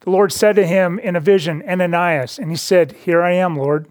The 0.01 0.09
Lord 0.09 0.31
said 0.31 0.55
to 0.57 0.65
him 0.65 0.99
in 0.99 1.15
a 1.15 1.21
vision, 1.21 1.63
Ananias, 1.67 2.37
and 2.37 2.49
he 2.49 2.57
said, 2.57 2.91
Here 2.91 3.21
I 3.21 3.33
am, 3.33 3.55
Lord. 3.55 3.87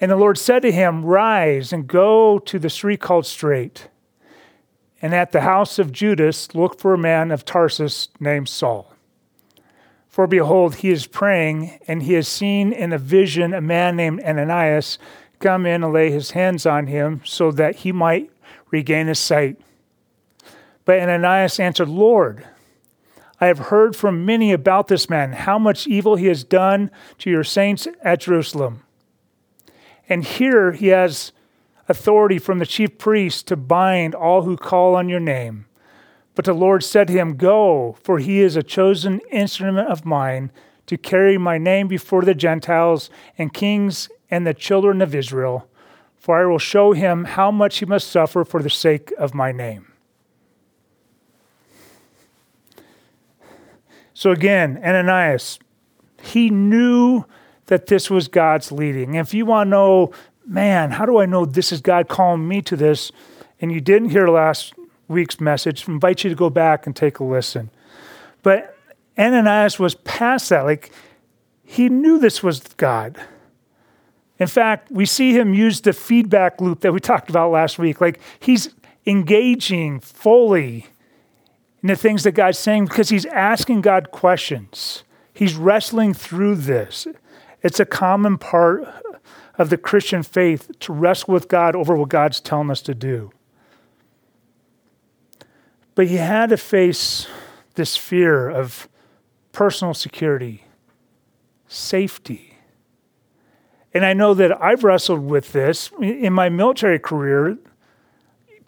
And 0.00 0.10
the 0.10 0.16
Lord 0.16 0.38
said 0.38 0.62
to 0.62 0.72
him, 0.72 1.04
Rise 1.04 1.72
and 1.72 1.86
go 1.86 2.38
to 2.40 2.58
the 2.58 2.70
street 2.70 3.00
called 3.00 3.26
Straight, 3.26 3.88
and 5.00 5.14
at 5.14 5.32
the 5.32 5.42
house 5.42 5.78
of 5.78 5.92
Judas 5.92 6.54
look 6.54 6.78
for 6.78 6.94
a 6.94 6.98
man 6.98 7.30
of 7.30 7.44
Tarsus 7.44 8.08
named 8.20 8.48
Saul. 8.48 8.92
For 10.08 10.26
behold, 10.26 10.76
he 10.76 10.90
is 10.90 11.06
praying, 11.06 11.78
and 11.88 12.02
he 12.02 12.14
has 12.14 12.28
seen 12.28 12.72
in 12.72 12.92
a 12.92 12.98
vision 12.98 13.54
a 13.54 13.60
man 13.60 13.96
named 13.96 14.22
Ananias 14.22 14.98
come 15.38 15.66
in 15.66 15.82
and 15.82 15.92
lay 15.92 16.10
his 16.10 16.32
hands 16.32 16.66
on 16.66 16.88
him 16.88 17.22
so 17.24 17.50
that 17.52 17.76
he 17.76 17.92
might 17.92 18.30
regain 18.72 19.06
his 19.06 19.20
sight. 19.20 19.60
But 20.84 20.98
Ananias 20.98 21.60
answered, 21.60 21.88
Lord, 21.88 22.44
I 23.40 23.46
have 23.46 23.58
heard 23.58 23.94
from 23.94 24.26
many 24.26 24.52
about 24.52 24.88
this 24.88 25.08
man, 25.08 25.32
how 25.32 25.58
much 25.58 25.86
evil 25.86 26.16
he 26.16 26.26
has 26.26 26.42
done 26.42 26.90
to 27.18 27.30
your 27.30 27.44
saints 27.44 27.86
at 28.02 28.20
Jerusalem. 28.20 28.82
And 30.08 30.24
here 30.24 30.72
he 30.72 30.88
has 30.88 31.32
authority 31.88 32.38
from 32.38 32.58
the 32.58 32.66
chief 32.66 32.98
priest 32.98 33.46
to 33.48 33.56
bind 33.56 34.14
all 34.14 34.42
who 34.42 34.56
call 34.56 34.96
on 34.96 35.08
your 35.08 35.20
name. 35.20 35.66
But 36.34 36.46
the 36.46 36.52
Lord 36.54 36.82
said 36.82 37.08
to 37.08 37.12
him, 37.12 37.36
Go, 37.36 37.96
for 38.02 38.18
he 38.18 38.40
is 38.40 38.56
a 38.56 38.62
chosen 38.62 39.20
instrument 39.30 39.88
of 39.88 40.04
mine 40.04 40.50
to 40.86 40.96
carry 40.96 41.38
my 41.38 41.58
name 41.58 41.88
before 41.88 42.22
the 42.22 42.34
Gentiles 42.34 43.10
and 43.36 43.52
kings 43.52 44.08
and 44.30 44.46
the 44.46 44.54
children 44.54 45.02
of 45.02 45.14
Israel, 45.14 45.68
for 46.22 46.40
I 46.40 46.46
will 46.48 46.60
show 46.60 46.92
him 46.92 47.24
how 47.24 47.50
much 47.50 47.78
he 47.78 47.84
must 47.84 48.06
suffer 48.06 48.44
for 48.44 48.62
the 48.62 48.70
sake 48.70 49.12
of 49.18 49.34
my 49.34 49.50
name. 49.50 49.92
So 54.14 54.30
again, 54.30 54.80
Ananias, 54.84 55.58
he 56.22 56.48
knew 56.48 57.24
that 57.66 57.86
this 57.86 58.08
was 58.08 58.28
God's 58.28 58.70
leading. 58.70 59.16
If 59.16 59.34
you 59.34 59.44
want 59.44 59.66
to 59.66 59.70
know, 59.70 60.12
man, 60.46 60.92
how 60.92 61.06
do 61.06 61.18
I 61.18 61.26
know 61.26 61.44
this 61.44 61.72
is 61.72 61.80
God 61.80 62.06
calling 62.06 62.46
me 62.46 62.62
to 62.62 62.76
this? 62.76 63.10
And 63.60 63.72
you 63.72 63.80
didn't 63.80 64.10
hear 64.10 64.28
last 64.28 64.74
week's 65.08 65.40
message. 65.40 65.88
I 65.88 65.92
invite 65.92 66.22
you 66.22 66.30
to 66.30 66.36
go 66.36 66.50
back 66.50 66.86
and 66.86 66.94
take 66.94 67.18
a 67.18 67.24
listen. 67.24 67.68
But 68.44 68.78
Ananias 69.18 69.80
was 69.80 69.96
past 69.96 70.50
that. 70.50 70.62
Like, 70.62 70.92
he 71.64 71.88
knew 71.88 72.20
this 72.20 72.44
was 72.44 72.60
God. 72.76 73.20
In 74.38 74.46
fact, 74.46 74.90
we 74.90 75.06
see 75.06 75.32
him 75.32 75.54
use 75.54 75.80
the 75.80 75.92
feedback 75.92 76.60
loop 76.60 76.80
that 76.80 76.92
we 76.92 77.00
talked 77.00 77.30
about 77.30 77.50
last 77.50 77.78
week. 77.78 78.00
Like, 78.00 78.20
he's 78.40 78.74
engaging 79.06 80.00
fully 80.00 80.86
in 81.82 81.88
the 81.88 81.96
things 81.96 82.22
that 82.24 82.32
God's 82.32 82.58
saying 82.58 82.86
because 82.86 83.08
he's 83.08 83.26
asking 83.26 83.82
God 83.82 84.10
questions. 84.10 85.04
He's 85.32 85.54
wrestling 85.54 86.14
through 86.14 86.56
this. 86.56 87.06
It's 87.62 87.80
a 87.80 87.86
common 87.86 88.38
part 88.38 88.84
of 89.58 89.70
the 89.70 89.76
Christian 89.76 90.22
faith 90.22 90.70
to 90.80 90.92
wrestle 90.92 91.34
with 91.34 91.48
God 91.48 91.76
over 91.76 91.96
what 91.96 92.08
God's 92.08 92.40
telling 92.40 92.70
us 92.70 92.82
to 92.82 92.94
do. 92.94 93.30
But 95.94 96.06
he 96.06 96.16
had 96.16 96.50
to 96.50 96.56
face 96.56 97.26
this 97.74 97.96
fear 97.96 98.48
of 98.48 98.88
personal 99.52 99.94
security, 99.94 100.64
safety. 101.68 102.51
And 103.94 104.04
I 104.04 104.14
know 104.14 104.34
that 104.34 104.62
I've 104.62 104.84
wrestled 104.84 105.20
with 105.20 105.52
this 105.52 105.90
in 106.00 106.32
my 106.32 106.48
military 106.48 106.98
career. 106.98 107.58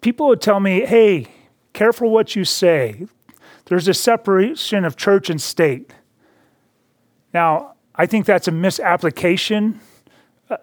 People 0.01 0.27
would 0.27 0.41
tell 0.41 0.59
me, 0.59 0.85
hey, 0.85 1.27
careful 1.73 2.09
what 2.11 2.35
you 2.35 2.45
say. 2.45 3.07
There's 3.65 3.87
a 3.87 3.93
separation 3.93 4.85
of 4.85 4.95
church 4.95 5.29
and 5.29 5.41
state. 5.41 5.91
Now, 7.33 7.73
I 7.95 8.05
think 8.05 8.25
that's 8.25 8.47
a 8.47 8.51
misapplication 8.51 9.79
uh, 10.49 10.57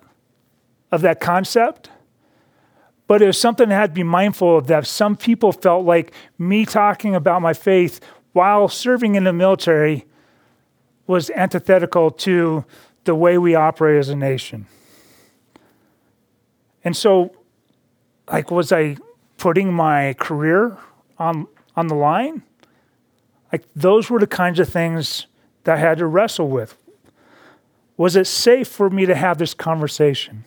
of 0.92 1.00
that 1.02 1.18
concept. 1.18 1.90
But 3.08 3.20
it 3.20 3.26
was 3.26 3.38
something 3.38 3.70
I 3.70 3.74
had 3.74 3.90
to 3.90 3.94
be 3.94 4.04
mindful 4.04 4.58
of 4.58 4.68
that 4.68 4.86
some 4.86 5.16
people 5.16 5.52
felt 5.52 5.84
like 5.84 6.12
me 6.38 6.64
talking 6.64 7.14
about 7.14 7.42
my 7.42 7.52
faith 7.52 8.00
while 8.32 8.68
serving 8.68 9.16
in 9.16 9.24
the 9.24 9.32
military 9.32 10.06
was 11.06 11.30
antithetical 11.30 12.10
to 12.10 12.64
the 13.04 13.14
way 13.14 13.38
we 13.38 13.54
operate 13.54 13.98
as 13.98 14.08
a 14.08 14.16
nation. 14.16 14.66
And 16.84 16.96
so, 16.96 17.34
like, 18.30 18.50
was 18.50 18.72
I 18.72 18.96
putting 19.38 19.72
my 19.72 20.14
career 20.14 20.76
on, 21.18 21.46
on 21.76 21.88
the 21.88 21.94
line? 21.94 22.42
Like, 23.52 23.64
those 23.74 24.10
were 24.10 24.18
the 24.18 24.26
kinds 24.26 24.58
of 24.58 24.68
things 24.68 25.26
that 25.64 25.76
I 25.76 25.80
had 25.80 25.98
to 25.98 26.06
wrestle 26.06 26.48
with. 26.48 26.76
Was 27.96 28.16
it 28.16 28.26
safe 28.26 28.68
for 28.68 28.90
me 28.90 29.06
to 29.06 29.14
have 29.14 29.38
this 29.38 29.54
conversation? 29.54 30.44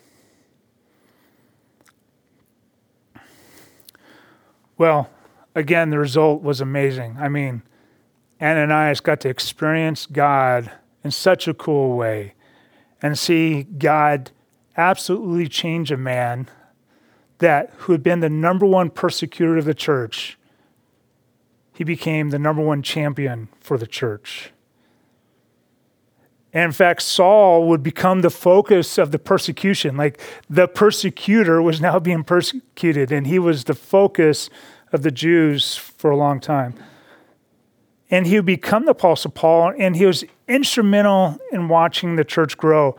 Well, 4.76 5.08
again, 5.54 5.90
the 5.90 5.98
result 5.98 6.42
was 6.42 6.60
amazing. 6.60 7.16
I 7.18 7.28
mean, 7.28 7.62
Ananias 8.42 9.00
got 9.00 9.20
to 9.20 9.28
experience 9.28 10.04
God 10.04 10.70
in 11.02 11.10
such 11.10 11.48
a 11.48 11.54
cool 11.54 11.96
way 11.96 12.34
and 13.06 13.16
see 13.16 13.62
God 13.62 14.32
absolutely 14.76 15.46
change 15.46 15.92
a 15.92 15.96
man 15.96 16.48
that 17.38 17.72
who 17.76 17.92
had 17.92 18.02
been 18.02 18.18
the 18.18 18.28
number 18.28 18.66
one 18.66 18.90
persecutor 18.90 19.56
of 19.58 19.64
the 19.64 19.74
church. 19.74 20.36
He 21.72 21.84
became 21.84 22.30
the 22.30 22.38
number 22.40 22.62
one 22.62 22.82
champion 22.82 23.48
for 23.60 23.78
the 23.78 23.86
church. 23.86 24.50
And 26.52 26.64
in 26.64 26.72
fact, 26.72 27.00
Saul 27.00 27.68
would 27.68 27.84
become 27.84 28.22
the 28.22 28.30
focus 28.30 28.98
of 28.98 29.12
the 29.12 29.20
persecution. 29.20 29.96
Like 29.96 30.20
the 30.50 30.66
persecutor 30.66 31.62
was 31.62 31.80
now 31.80 32.00
being 32.00 32.24
persecuted, 32.24 33.12
and 33.12 33.28
he 33.28 33.38
was 33.38 33.64
the 33.64 33.74
focus 33.74 34.50
of 34.92 35.02
the 35.02 35.12
Jews 35.12 35.76
for 35.76 36.10
a 36.10 36.16
long 36.16 36.40
time. 36.40 36.74
And 38.10 38.26
he 38.26 38.36
would 38.36 38.46
become 38.46 38.84
the 38.84 38.92
Apostle 38.92 39.32
Paul, 39.32 39.72
and 39.78 39.96
he 39.96 40.06
was 40.06 40.24
instrumental 40.46 41.38
in 41.50 41.68
watching 41.68 42.16
the 42.16 42.24
church 42.24 42.56
grow. 42.56 42.96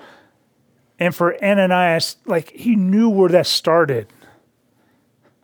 And 1.00 1.16
for 1.16 1.42
Ananias, 1.44 2.18
like 2.26 2.52
he 2.52 2.76
knew 2.76 3.10
where 3.10 3.30
that 3.30 3.48
started. 3.48 4.08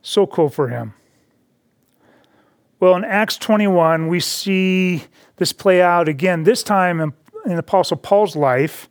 So 0.02 0.26
cool 0.26 0.50
for 0.50 0.68
him. 0.68 0.92
Well, 2.78 2.94
in 2.94 3.04
Acts 3.04 3.38
21, 3.38 4.08
we 4.08 4.20
see 4.20 5.04
this 5.36 5.52
play 5.52 5.80
out 5.80 6.08
again, 6.08 6.42
this 6.42 6.62
time 6.62 7.00
in 7.00 7.14
in 7.44 7.58
Apostle 7.58 7.96
Paul's 7.96 8.36
life 8.36 8.88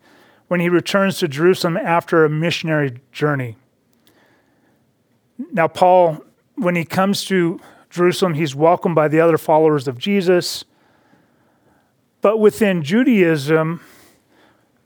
when 0.48 0.60
he 0.60 0.70
returns 0.70 1.18
to 1.20 1.28
Jerusalem 1.28 1.78
after 1.78 2.26
a 2.26 2.30
missionary 2.30 3.00
journey. 3.12 3.58
Now, 5.52 5.68
Paul, 5.68 6.24
when 6.56 6.76
he 6.76 6.86
comes 6.86 7.26
to 7.26 7.60
Jerusalem, 7.94 8.34
he's 8.34 8.56
welcomed 8.56 8.96
by 8.96 9.08
the 9.08 9.20
other 9.20 9.38
followers 9.38 9.88
of 9.88 10.00
Jesus. 10.00 10.66
But 12.22 12.40
within 12.40 12.82
Judaism, 12.82 13.82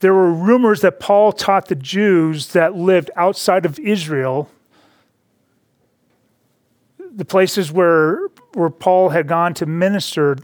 there 0.00 0.12
were 0.12 0.30
rumors 0.30 0.82
that 0.82 1.00
Paul 1.00 1.32
taught 1.32 1.68
the 1.68 1.74
Jews 1.74 2.48
that 2.48 2.76
lived 2.76 3.10
outside 3.16 3.64
of 3.64 3.78
Israel, 3.78 4.50
the 6.98 7.24
places 7.24 7.72
where, 7.72 8.28
where 8.52 8.68
Paul 8.68 9.08
had 9.08 9.26
gone 9.26 9.54
to 9.54 9.64
minister, 9.64 10.36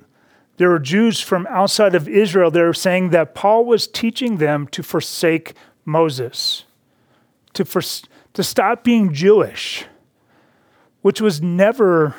there 0.56 0.70
were 0.70 0.78
Jews 0.78 1.20
from 1.20 1.46
outside 1.50 1.94
of 1.94 2.08
Israel 2.08 2.50
that 2.50 2.62
were 2.62 2.72
saying 2.72 3.10
that 3.10 3.34
Paul 3.34 3.66
was 3.66 3.86
teaching 3.86 4.38
them 4.38 4.68
to 4.68 4.82
forsake 4.82 5.52
Moses, 5.84 6.64
to, 7.52 7.66
for, 7.66 7.82
to 8.32 8.42
stop 8.42 8.84
being 8.84 9.12
Jewish, 9.12 9.84
which 11.02 11.20
was 11.20 11.42
never 11.42 12.14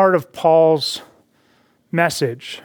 part 0.00 0.14
of 0.14 0.32
Paul's 0.32 1.02
message. 1.92 2.62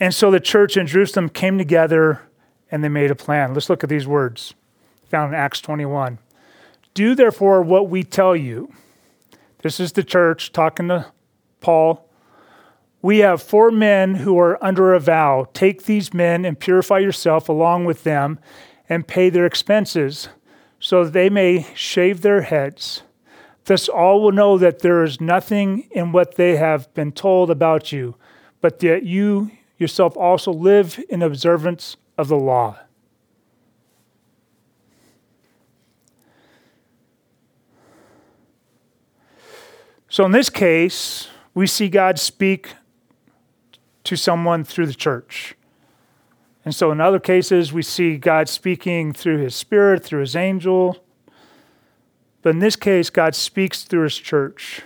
And 0.00 0.14
so 0.14 0.30
the 0.30 0.40
church 0.40 0.78
in 0.78 0.86
Jerusalem 0.86 1.28
came 1.28 1.58
together 1.58 2.22
and 2.70 2.82
they 2.82 2.88
made 2.88 3.10
a 3.10 3.14
plan. 3.14 3.52
Let's 3.52 3.68
look 3.68 3.84
at 3.84 3.90
these 3.90 4.06
words 4.06 4.54
found 5.10 5.34
in 5.34 5.38
Acts 5.38 5.60
21. 5.60 6.18
Do 6.94 7.14
therefore 7.14 7.60
what 7.60 7.90
we 7.90 8.02
tell 8.02 8.34
you. 8.34 8.72
This 9.58 9.78
is 9.80 9.92
the 9.92 10.02
church 10.02 10.50
talking 10.50 10.88
to 10.88 11.12
Paul. 11.60 12.08
We 13.02 13.18
have 13.18 13.42
four 13.42 13.70
men 13.70 14.14
who 14.14 14.38
are 14.38 14.64
under 14.64 14.94
a 14.94 14.98
vow. 14.98 15.46
Take 15.52 15.84
these 15.84 16.14
men 16.14 16.46
and 16.46 16.58
purify 16.58 17.00
yourself 17.00 17.50
along 17.50 17.84
with 17.84 18.04
them 18.04 18.38
and 18.88 19.06
pay 19.06 19.28
their 19.28 19.44
expenses, 19.44 20.30
so 20.80 21.04
that 21.04 21.12
they 21.12 21.28
may 21.28 21.66
shave 21.74 22.22
their 22.22 22.40
heads. 22.40 23.02
Thus, 23.64 23.88
all 23.88 24.22
will 24.22 24.32
know 24.32 24.58
that 24.58 24.80
there 24.80 25.04
is 25.04 25.20
nothing 25.20 25.88
in 25.92 26.12
what 26.12 26.34
they 26.34 26.56
have 26.56 26.92
been 26.94 27.12
told 27.12 27.50
about 27.50 27.92
you, 27.92 28.16
but 28.60 28.80
that 28.80 29.04
you 29.04 29.52
yourself 29.78 30.16
also 30.16 30.52
live 30.52 30.98
in 31.08 31.22
observance 31.22 31.96
of 32.18 32.28
the 32.28 32.36
law. 32.36 32.78
So, 40.08 40.26
in 40.26 40.32
this 40.32 40.50
case, 40.50 41.28
we 41.54 41.66
see 41.66 41.88
God 41.88 42.18
speak 42.18 42.74
to 44.04 44.16
someone 44.16 44.62
through 44.62 44.86
the 44.86 44.94
church. 44.94 45.54
And 46.64 46.74
so, 46.74 46.92
in 46.92 47.00
other 47.00 47.18
cases, 47.18 47.72
we 47.72 47.82
see 47.82 48.18
God 48.18 48.48
speaking 48.48 49.12
through 49.12 49.38
his 49.38 49.54
spirit, 49.54 50.04
through 50.04 50.20
his 50.20 50.36
angel. 50.36 51.02
But 52.42 52.50
in 52.50 52.58
this 52.58 52.76
case, 52.76 53.08
God 53.10 53.34
speaks 53.34 53.84
through 53.84 54.04
his 54.04 54.18
church. 54.18 54.82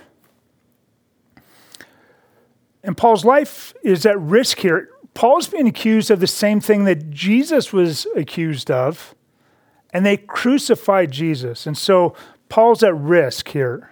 And 2.83 2.95
Paul's 2.95 3.25
life 3.25 3.73
is 3.83 4.05
at 4.05 4.19
risk 4.19 4.59
here. 4.59 4.89
Paul's 5.13 5.47
being 5.47 5.67
accused 5.67 6.11
of 6.11 6.19
the 6.19 6.27
same 6.27 6.61
thing 6.61 6.85
that 6.85 7.09
Jesus 7.09 7.73
was 7.73 8.05
accused 8.15 8.69
of, 8.69 9.15
and 9.91 10.05
they 10.05 10.17
crucified 10.17 11.11
Jesus. 11.11 11.65
And 11.65 11.77
so 11.77 12.15
Paul's 12.49 12.83
at 12.83 12.95
risk 12.95 13.49
here. 13.49 13.91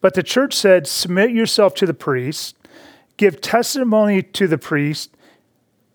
But 0.00 0.14
the 0.14 0.22
church 0.22 0.54
said, 0.54 0.86
Submit 0.86 1.30
yourself 1.30 1.74
to 1.76 1.86
the 1.86 1.94
priest, 1.94 2.56
give 3.16 3.40
testimony 3.40 4.22
to 4.22 4.46
the 4.48 4.58
priest 4.58 5.16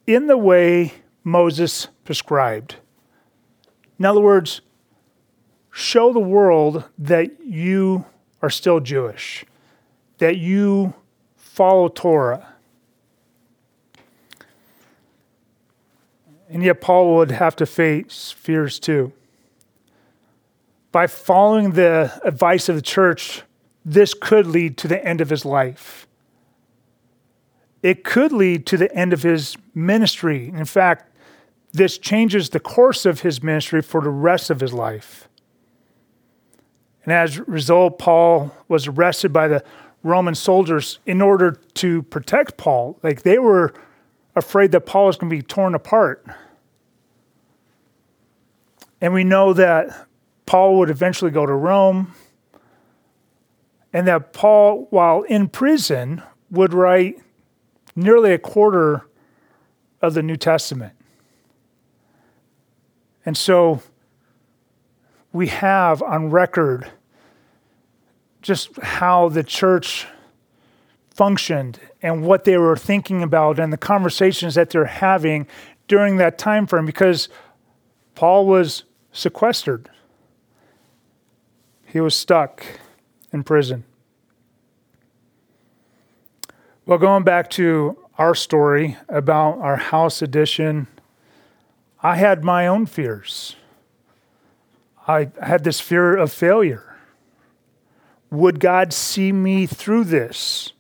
in 0.08 0.28
the 0.28 0.38
way 0.38 0.94
Moses 1.24 1.88
prescribed. 2.04 2.76
In 4.00 4.06
other 4.06 4.22
words, 4.22 4.62
show 5.76 6.14
the 6.14 6.20
world 6.22 6.86
that 6.98 7.42
you 7.44 8.06
are 8.42 8.50
still 8.50 8.80
Jewish, 8.80 9.44
that 10.20 10.38
you 10.38 10.94
follow 11.36 11.90
Torah. 11.90 12.54
And 16.48 16.64
yet, 16.64 16.80
Paul 16.80 17.18
would 17.18 17.32
have 17.32 17.58
to 17.58 17.66
face 17.66 18.32
fears 18.32 18.80
too. 18.80 19.12
By 20.94 21.08
following 21.08 21.72
the 21.72 22.22
advice 22.24 22.70
of 22.70 22.78
the 22.78 22.82
church, 22.82 23.42
this 23.84 24.14
could 24.14 24.48
lead 24.48 24.78
to 24.78 24.88
the 24.88 25.06
end 25.06 25.20
of 25.20 25.30
his 25.30 25.44
life. 25.44 26.08
It 27.84 28.06
could 28.06 28.32
lead 28.32 28.66
to 28.68 28.78
the 28.78 28.96
end 28.96 29.12
of 29.12 29.24
his 29.24 29.58
ministry. 29.74 30.48
In 30.48 30.64
fact, 30.64 31.14
this 31.74 31.98
changes 31.98 32.52
the 32.52 32.62
course 32.62 33.06
of 33.06 33.20
his 33.22 33.44
ministry 33.44 33.82
for 33.82 34.00
the 34.00 34.10
rest 34.10 34.50
of 34.50 34.62
his 34.62 34.72
life. 34.72 35.28
And 37.06 37.14
as 37.14 37.38
a 37.38 37.44
result, 37.44 38.00
Paul 38.00 38.52
was 38.68 38.88
arrested 38.88 39.32
by 39.32 39.48
the 39.48 39.64
Roman 40.04 40.36
soldiers 40.36 41.00
in 41.06 41.22
order 41.22 41.52
to 41.76 42.04
protect 42.04 42.58
Paul. 42.58 43.00
Like 43.02 43.22
they 43.22 43.40
were 43.40 43.74
afraid 44.36 44.72
that 44.74 44.82
Paul 44.82 45.06
was 45.06 45.18
going 45.18 45.30
to 45.30 45.36
be 45.36 45.42
torn 45.42 45.76
apart. 45.76 46.26
And 49.00 49.14
we 49.14 49.24
know 49.24 49.54
that 49.54 50.08
Paul 50.46 50.80
would 50.80 50.90
eventually 50.90 51.32
go 51.32 51.46
to 51.46 51.54
Rome, 51.54 52.14
and 53.94 54.08
that 54.08 54.34
Paul, 54.34 54.88
while 54.90 55.22
in 55.24 55.48
prison, 55.48 56.22
would 56.52 56.74
write 56.74 57.22
nearly 57.96 58.34
a 58.34 58.38
quarter 58.38 59.08
of 60.02 60.14
the 60.14 60.22
New 60.22 60.38
Testament. 60.38 60.94
And 63.26 63.38
so 63.38 63.82
we 65.34 65.48
have 65.48 66.02
on 66.04 66.30
record 66.30 66.92
just 68.46 68.78
how 68.78 69.28
the 69.28 69.44
church 69.44 70.06
functioned 71.10 71.80
and 72.04 72.24
what 72.24 72.44
they 72.44 72.58
were 72.60 72.78
thinking 72.78 73.24
about 73.24 73.58
and 73.58 73.74
the 73.74 73.78
conversations 73.78 74.54
that 74.54 74.70
they're 74.70 74.86
having 74.86 75.48
during 75.88 76.18
that 76.18 76.38
time 76.38 76.68
frame 76.68 76.86
because 76.86 77.28
Paul 78.14 78.46
was 78.46 78.84
sequestered. 79.12 79.90
He 81.88 82.00
was 82.00 82.16
stuck 82.16 82.64
in 83.34 83.44
prison. 83.44 83.84
Well, 86.86 87.00
going 87.00 87.24
back 87.24 87.50
to 87.52 87.98
our 88.20 88.36
story 88.36 88.96
about 89.10 89.58
our 89.58 89.78
house 89.78 90.22
addition 90.22 90.88
I 92.04 92.18
had 92.18 92.44
my 92.44 92.68
own 92.68 92.86
fears. 92.86 93.56
I 95.08 95.32
had 95.42 95.64
this 95.64 95.82
fear 95.82 96.16
of 96.16 96.32
failure. 96.32 96.95
Would 98.32 98.60
God 98.60 98.94
see 98.94 99.32
me 99.32 99.66
through 99.66 100.06
this? 100.06 100.74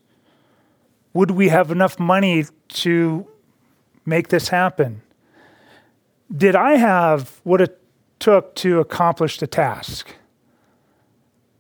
Would 1.13 1.31
we 1.31 1.49
have 1.49 1.71
enough 1.71 1.99
money 1.99 2.45
to 2.69 3.27
make 4.05 4.27
this 4.27 4.49
happen? 4.49 5.01
Did 6.35 6.55
I 6.55 6.75
have 6.77 7.39
what 7.43 7.61
it 7.61 7.79
took 8.19 8.55
to 8.55 8.79
accomplish 8.79 9.39
the 9.39 9.47
task? 9.47 10.15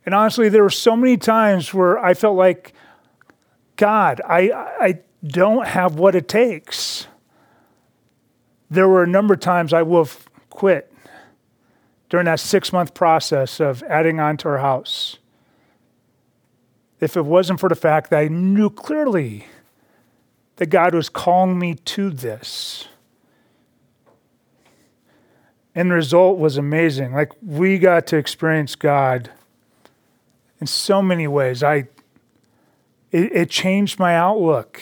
And 0.05 0.13
honestly, 0.13 0.49
there 0.49 0.63
were 0.63 0.69
so 0.69 0.95
many 0.95 1.17
times 1.17 1.73
where 1.73 1.97
I 1.97 2.13
felt 2.13 2.35
like, 2.35 2.73
God, 3.75 4.21
I, 4.27 4.51
I 4.51 4.99
don't 5.23 5.67
have 5.67 5.95
what 5.95 6.15
it 6.15 6.27
takes 6.27 7.07
there 8.69 8.87
were 8.87 9.03
a 9.03 9.07
number 9.07 9.33
of 9.33 9.39
times 9.39 9.73
I 9.73 9.81
would 9.81 10.07
have 10.07 10.25
quit 10.49 10.91
during 12.09 12.25
that 12.25 12.39
six 12.39 12.71
month 12.71 12.93
process 12.93 13.59
of 13.59 13.83
adding 13.83 14.19
on 14.19 14.37
to 14.37 14.49
our 14.49 14.57
house. 14.59 15.17
If 16.99 17.17
it 17.17 17.25
wasn't 17.25 17.59
for 17.59 17.69
the 17.69 17.75
fact 17.75 18.09
that 18.09 18.19
I 18.19 18.27
knew 18.27 18.69
clearly 18.69 19.47
that 20.55 20.67
God 20.67 20.95
was 20.95 21.09
calling 21.09 21.59
me 21.59 21.75
to 21.75 22.09
this. 22.09 22.87
And 25.73 25.91
the 25.91 25.95
result 25.95 26.37
was 26.37 26.57
amazing. 26.57 27.13
Like 27.13 27.33
we 27.41 27.77
got 27.77 28.07
to 28.07 28.17
experience 28.17 28.75
God 28.75 29.29
in 30.61 30.67
so 30.67 31.01
many 31.01 31.27
ways. 31.27 31.63
I 31.63 31.87
it, 33.11 33.31
it 33.35 33.49
changed 33.49 33.99
my 33.99 34.15
outlook 34.15 34.81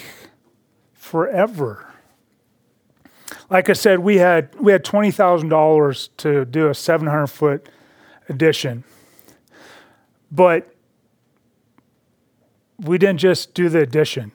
forever 0.93 1.93
like 3.54 3.69
I 3.69 3.73
said, 3.73 3.99
we 3.99 4.17
had 4.17 4.54
we 4.60 4.71
had 4.71 4.84
twenty 4.84 5.12
thousand 5.12 5.49
dollars 5.49 6.10
to 6.17 6.43
do 6.43 6.69
a 6.69 6.73
seven 6.73 7.08
hundred 7.08 7.28
foot 7.28 7.69
addition, 8.28 8.84
but 10.32 10.72
we 12.79 12.97
didn't 12.97 13.19
just 13.19 13.53
do 13.53 13.69
the 13.69 13.79
addition. 13.79 14.31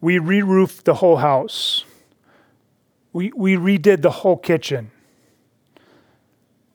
We 0.00 0.18
re-roofed 0.18 0.84
the 0.84 0.94
whole 0.94 1.16
house. 1.16 1.84
We 3.12 3.32
we 3.36 3.56
redid 3.56 4.02
the 4.02 4.10
whole 4.10 4.36
kitchen. 4.36 4.90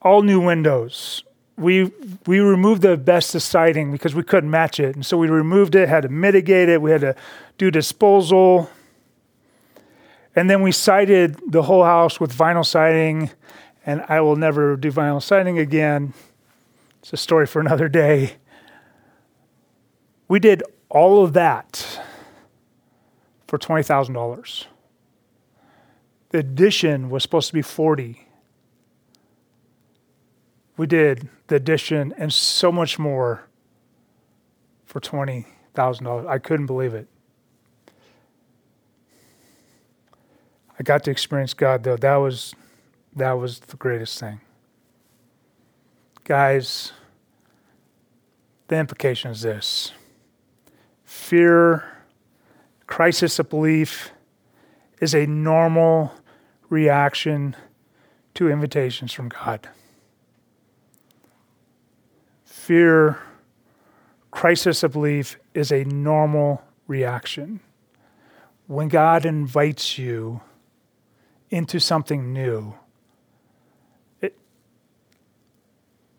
All 0.02 0.22
new 0.22 0.40
windows. 0.40 1.24
We 1.56 1.90
we 2.26 2.40
removed 2.40 2.82
the 2.82 2.92
asbestos 2.92 3.44
siding 3.44 3.90
because 3.90 4.14
we 4.14 4.22
couldn't 4.22 4.50
match 4.50 4.78
it, 4.78 4.94
and 4.94 5.04
so 5.04 5.16
we 5.16 5.28
removed 5.28 5.74
it. 5.74 5.88
Had 5.88 6.02
to 6.02 6.08
mitigate 6.08 6.68
it. 6.68 6.80
We 6.80 6.90
had 6.90 7.00
to 7.00 7.16
do 7.58 7.70
disposal 7.70 8.70
and 10.36 10.50
then 10.50 10.60
we 10.60 10.70
sided 10.70 11.40
the 11.50 11.62
whole 11.62 11.82
house 11.82 12.20
with 12.20 12.36
vinyl 12.36 12.64
siding, 12.64 13.30
and 13.86 14.04
I 14.06 14.20
will 14.20 14.36
never 14.36 14.76
do 14.76 14.92
vinyl 14.92 15.22
siding 15.22 15.58
again. 15.58 16.12
It's 17.00 17.14
a 17.14 17.16
story 17.16 17.46
for 17.46 17.58
another 17.58 17.88
day. 17.88 18.34
We 20.28 20.40
did 20.40 20.62
all 20.88 21.22
of 21.24 21.32
that 21.34 22.00
for 23.46 23.58
$20,000. 23.58 24.66
The 26.30 26.38
addition 26.38 27.10
was 27.10 27.22
supposed 27.22 27.48
to 27.48 27.54
be 27.54 27.62
40. 27.62 28.26
We 30.76 30.86
did 30.86 31.28
the 31.46 31.56
addition 31.56 32.12
and 32.18 32.32
so 32.32 32.72
much 32.72 32.98
more 32.98 33.46
for 34.84 35.00
$20,000. 35.00 36.26
I 36.26 36.38
couldn't 36.38 36.66
believe 36.66 36.94
it. 36.94 37.08
I 40.78 40.82
got 40.82 41.04
to 41.04 41.10
experience 41.10 41.54
God 41.54 41.84
though. 41.84 41.96
That 41.96 42.16
was 42.16 42.54
that 43.14 43.32
was 43.32 43.60
the 43.60 43.76
greatest 43.76 44.20
thing. 44.20 44.40
Guys, 46.24 46.92
the 48.68 48.76
implication 48.76 49.30
is 49.30 49.40
this. 49.40 49.92
Fear, 51.16 51.82
crisis 52.86 53.40
of 53.40 53.48
belief 53.48 54.12
is 55.00 55.12
a 55.12 55.26
normal 55.26 56.12
reaction 56.68 57.56
to 58.34 58.48
invitations 58.48 59.12
from 59.12 59.30
God. 59.30 59.68
Fear, 62.44 63.18
crisis 64.30 64.84
of 64.84 64.92
belief 64.92 65.36
is 65.52 65.72
a 65.72 65.82
normal 65.82 66.62
reaction. 66.86 67.58
When 68.68 68.86
God 68.86 69.26
invites 69.26 69.98
you 69.98 70.42
into 71.50 71.80
something 71.80 72.32
new, 72.32 72.74
it, 74.20 74.38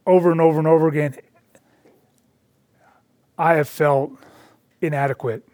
over 0.05 0.33
and 0.33 0.41
over 0.41 0.57
and 0.57 0.67
over 0.67 0.89
again, 0.89 1.15
I 3.37 3.53
have 3.53 3.69
felt 3.69 4.11
inadequate. 4.81 5.47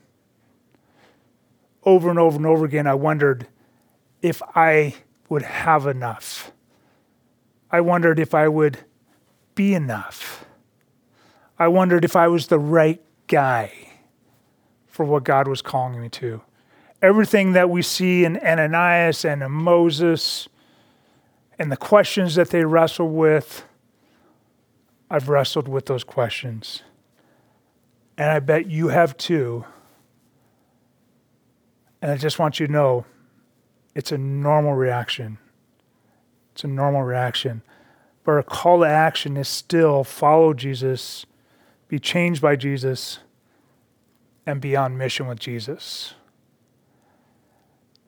Over 1.83 2.09
and 2.09 2.19
over 2.19 2.38
and 2.38 2.45
over 2.45 2.65
again, 2.65 2.88
I 2.88 2.93
wondered 2.93 3.47
if 4.21 4.41
I 4.55 4.95
would 5.29 5.41
have 5.41 5.86
enough. 5.86 6.51
I 7.71 7.81
wondered 7.81 8.19
if 8.19 8.33
I 8.33 8.47
would 8.47 8.79
be 9.55 9.73
enough. 9.73 10.45
I 11.57 11.67
wondered 11.67 12.05
if 12.05 12.15
I 12.15 12.27
was 12.27 12.47
the 12.47 12.59
right 12.59 13.01
guy 13.27 13.71
for 14.88 15.05
what 15.05 15.23
God 15.23 15.47
was 15.47 15.62
calling 15.62 15.99
me 15.99 16.09
to. 16.09 16.41
Everything 17.01 17.53
that 17.53 17.69
we 17.69 17.81
see 17.81 18.23
in 18.23 18.38
Ananias 18.38 19.25
and 19.25 19.43
in 19.43 19.51
Moses 19.51 20.47
and 21.59 21.71
the 21.71 21.77
questions 21.77 22.36
that 22.36 22.49
they 22.49 22.63
wrestle 22.63 23.09
with, 23.09 23.65
I've 25.09 25.29
wrestled 25.29 25.67
with 25.67 25.88
those 25.88 26.03
questions. 26.03 26.83
And 28.23 28.31
I 28.31 28.39
bet 28.39 28.67
you 28.67 28.88
have 28.88 29.17
too. 29.17 29.65
And 32.01 32.09
I 32.09 32.15
just 32.15 32.39
want 32.39 32.57
you 32.57 32.67
to 32.67 32.71
know 32.71 33.05
it's 33.95 34.13
a 34.13 34.17
normal 34.17 34.75
reaction. 34.75 35.39
It's 36.53 36.63
a 36.63 36.67
normal 36.67 37.03
reaction. 37.03 37.63
But 38.23 38.31
our 38.31 38.43
call 38.43 38.79
to 38.79 38.86
action 38.86 39.36
is 39.36 39.49
still 39.49 40.05
follow 40.05 40.53
Jesus, 40.53 41.25
be 41.89 41.99
changed 41.99 42.41
by 42.41 42.55
Jesus, 42.55 43.19
and 44.45 44.62
be 44.62 44.73
on 44.73 44.97
mission 44.97 45.27
with 45.27 45.39
Jesus. 45.39 46.13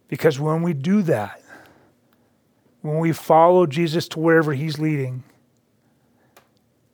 Because 0.08 0.40
when 0.40 0.62
we 0.62 0.72
do 0.72 1.02
that, 1.02 1.42
when 2.84 3.00
we 3.00 3.12
follow 3.12 3.66
Jesus 3.66 4.08
to 4.08 4.20
wherever 4.22 4.54
he's 4.54 4.80
leading, 4.80 5.26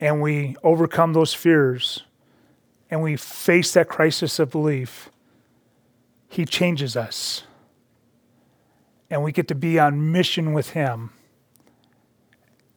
and 0.00 0.20
we 0.20 0.56
overcome 0.64 1.12
those 1.12 1.32
fears, 1.32 2.02
and 2.92 3.02
we 3.02 3.16
face 3.16 3.72
that 3.72 3.88
crisis 3.88 4.38
of 4.38 4.50
belief, 4.50 5.08
he 6.28 6.44
changes 6.44 6.94
us. 6.94 7.44
And 9.08 9.24
we 9.24 9.32
get 9.32 9.48
to 9.48 9.54
be 9.54 9.78
on 9.78 10.12
mission 10.12 10.52
with 10.52 10.70
him. 10.70 11.10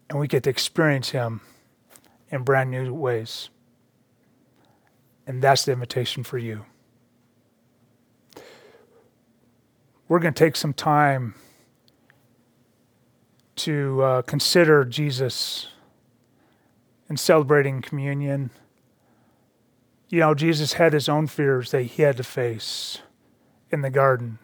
And 0.09 0.17
we 0.17 0.29
get 0.29 0.43
to 0.43 0.49
experience 0.49 1.09
him 1.09 1.41
in 2.29 2.43
brand 2.43 2.71
new 2.71 2.93
ways. 2.93 3.49
And 5.27 5.41
that's 5.41 5.65
the 5.65 5.73
invitation 5.73 6.23
for 6.23 6.37
you. 6.37 6.63
We're 10.07 10.19
going 10.19 10.33
to 10.33 10.39
take 10.39 10.55
some 10.55 10.73
time 10.73 11.35
to 13.57 14.01
uh, 14.01 14.21
consider 14.21 14.85
Jesus 14.85 15.67
in 17.09 17.17
celebrating 17.17 17.81
communion. 17.81 18.51
You 20.09 20.19
know, 20.19 20.33
Jesus 20.33 20.73
had 20.73 20.93
his 20.93 21.09
own 21.09 21.27
fears 21.27 21.71
that 21.71 21.83
he 21.83 22.03
had 22.03 22.17
to 22.17 22.23
face 22.23 22.99
in 23.71 23.81
the 23.81 23.89
garden. 23.89 24.39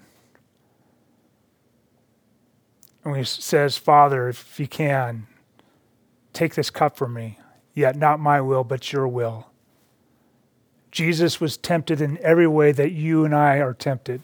And 3.04 3.15
he 3.15 3.24
says, 3.24 3.78
Father, 3.78 4.30
if 4.30 4.60
you 4.60 4.67
can, 4.67 5.28
take 6.34 6.56
this 6.56 6.69
cup 6.69 6.97
from 6.97 7.13
me, 7.13 7.39
yet 7.74 7.95
not 7.95 8.19
my 8.19 8.41
will, 8.41 8.63
but 8.63 8.91
your 8.91 9.08
will. 9.08 9.47
Jesus 10.91 11.39
was 11.39 11.58
tempted 11.58 12.02
in 12.02 12.17
every 12.21 12.47
way 12.47 12.71
that 12.71 12.91
you 12.91 13.24
and 13.24 13.34
I 13.34 13.58
are 13.58 13.74
tempted, 13.74 14.21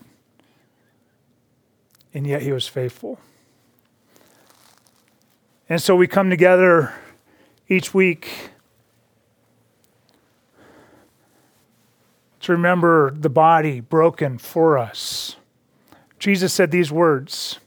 and 2.14 2.28
yet 2.28 2.42
he 2.42 2.52
was 2.52 2.68
faithful. 2.68 3.20
And 5.70 5.82
so 5.82 5.96
we 5.96 6.08
come 6.08 6.30
together 6.30 6.94
each 7.70 7.94
week 7.94 8.52
to 12.48 12.54
remember 12.54 13.12
the 13.12 13.30
body 13.30 13.82
broken 13.82 14.38
for 14.38 14.78
us. 14.78 15.36
Jesus 16.18 16.54
said 16.54 16.72
these 16.72 16.90
words 16.90 17.60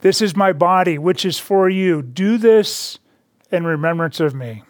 This 0.00 0.20
is 0.20 0.36
my 0.36 0.52
body, 0.52 0.98
which 0.98 1.24
is 1.24 1.38
for 1.38 1.70
you. 1.70 2.02
Do 2.02 2.36
this 2.36 2.98
in 3.50 3.64
remembrance 3.64 4.20
of 4.20 4.34
me. 4.34 4.62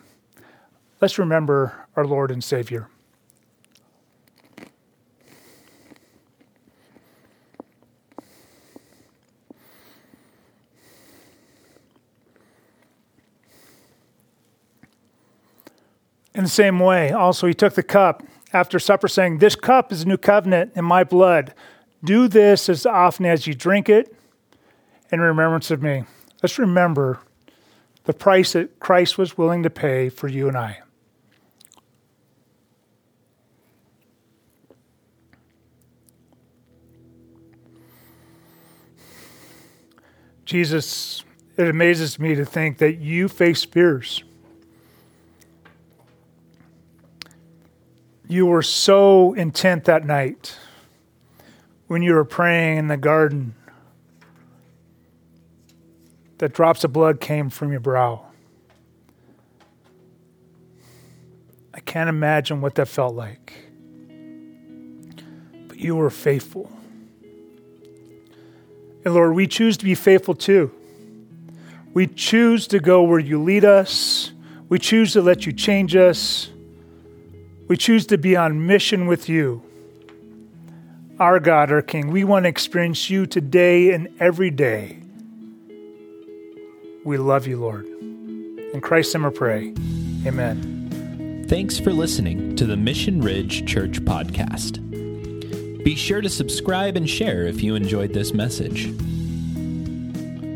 Let's 1.00 1.18
remember 1.18 1.88
our 1.96 2.06
Lord 2.06 2.30
and 2.30 2.44
Savior. 2.44 2.88
In 16.36 16.42
the 16.42 16.50
same 16.50 16.78
way, 16.78 17.12
also, 17.12 17.46
he 17.46 17.54
took 17.54 17.72
the 17.72 17.82
cup 17.82 18.22
after 18.52 18.78
supper, 18.78 19.08
saying, 19.08 19.38
This 19.38 19.56
cup 19.56 19.90
is 19.90 20.02
a 20.02 20.06
new 20.06 20.18
covenant 20.18 20.72
in 20.76 20.84
my 20.84 21.02
blood. 21.02 21.54
Do 22.04 22.28
this 22.28 22.68
as 22.68 22.84
often 22.84 23.24
as 23.24 23.46
you 23.46 23.54
drink 23.54 23.88
it 23.88 24.14
in 25.10 25.22
remembrance 25.22 25.70
of 25.70 25.82
me. 25.82 26.04
Let's 26.42 26.58
remember 26.58 27.20
the 28.04 28.12
price 28.12 28.52
that 28.52 28.78
Christ 28.80 29.16
was 29.16 29.38
willing 29.38 29.62
to 29.62 29.70
pay 29.70 30.10
for 30.10 30.28
you 30.28 30.46
and 30.46 30.58
I. 30.58 30.80
Jesus, 40.44 41.24
it 41.56 41.66
amazes 41.66 42.18
me 42.18 42.34
to 42.34 42.44
think 42.44 42.76
that 42.76 42.98
you 42.98 43.26
face 43.26 43.64
fears. 43.64 44.22
You 48.28 48.46
were 48.46 48.62
so 48.62 49.34
intent 49.34 49.84
that 49.84 50.04
night 50.04 50.56
when 51.86 52.02
you 52.02 52.14
were 52.14 52.24
praying 52.24 52.78
in 52.78 52.88
the 52.88 52.96
garden 52.96 53.54
that 56.38 56.52
drops 56.52 56.82
of 56.82 56.92
blood 56.92 57.20
came 57.20 57.50
from 57.50 57.70
your 57.70 57.80
brow. 57.80 58.26
I 61.72 61.80
can't 61.80 62.08
imagine 62.08 62.60
what 62.60 62.74
that 62.76 62.88
felt 62.88 63.14
like. 63.14 63.52
But 65.68 65.78
you 65.78 65.94
were 65.94 66.10
faithful. 66.10 66.72
And 69.04 69.14
Lord, 69.14 69.34
we 69.34 69.46
choose 69.46 69.76
to 69.76 69.84
be 69.84 69.94
faithful 69.94 70.34
too. 70.34 70.72
We 71.94 72.08
choose 72.08 72.66
to 72.68 72.80
go 72.80 73.02
where 73.04 73.20
you 73.20 73.40
lead 73.40 73.64
us. 73.64 74.32
We 74.68 74.80
choose 74.80 75.12
to 75.12 75.22
let 75.22 75.46
you 75.46 75.52
change 75.52 75.94
us. 75.94 76.50
We 77.68 77.76
choose 77.76 78.06
to 78.06 78.18
be 78.18 78.36
on 78.36 78.66
mission 78.66 79.06
with 79.06 79.28
you. 79.28 79.62
Our 81.18 81.40
God, 81.40 81.72
our 81.72 81.82
King, 81.82 82.12
we 82.12 82.22
want 82.22 82.44
to 82.44 82.48
experience 82.48 83.10
you 83.10 83.26
today 83.26 83.92
and 83.92 84.08
every 84.20 84.50
day. 84.50 84.98
We 87.04 87.18
love 87.18 87.46
you, 87.46 87.58
Lord. 87.58 87.86
In 87.86 88.80
Christ's 88.80 89.14
name 89.14 89.24
I 89.24 89.30
pray. 89.30 89.74
Amen. 90.26 91.44
Thanks 91.48 91.78
for 91.78 91.92
listening 91.92 92.54
to 92.56 92.66
the 92.66 92.76
Mission 92.76 93.20
Ridge 93.20 93.66
Church 93.66 94.00
Podcast. 94.00 94.82
Be 95.82 95.94
sure 95.96 96.20
to 96.20 96.28
subscribe 96.28 96.96
and 96.96 97.08
share 97.08 97.46
if 97.46 97.62
you 97.62 97.74
enjoyed 97.74 98.12
this 98.12 98.32
message. 98.32 98.88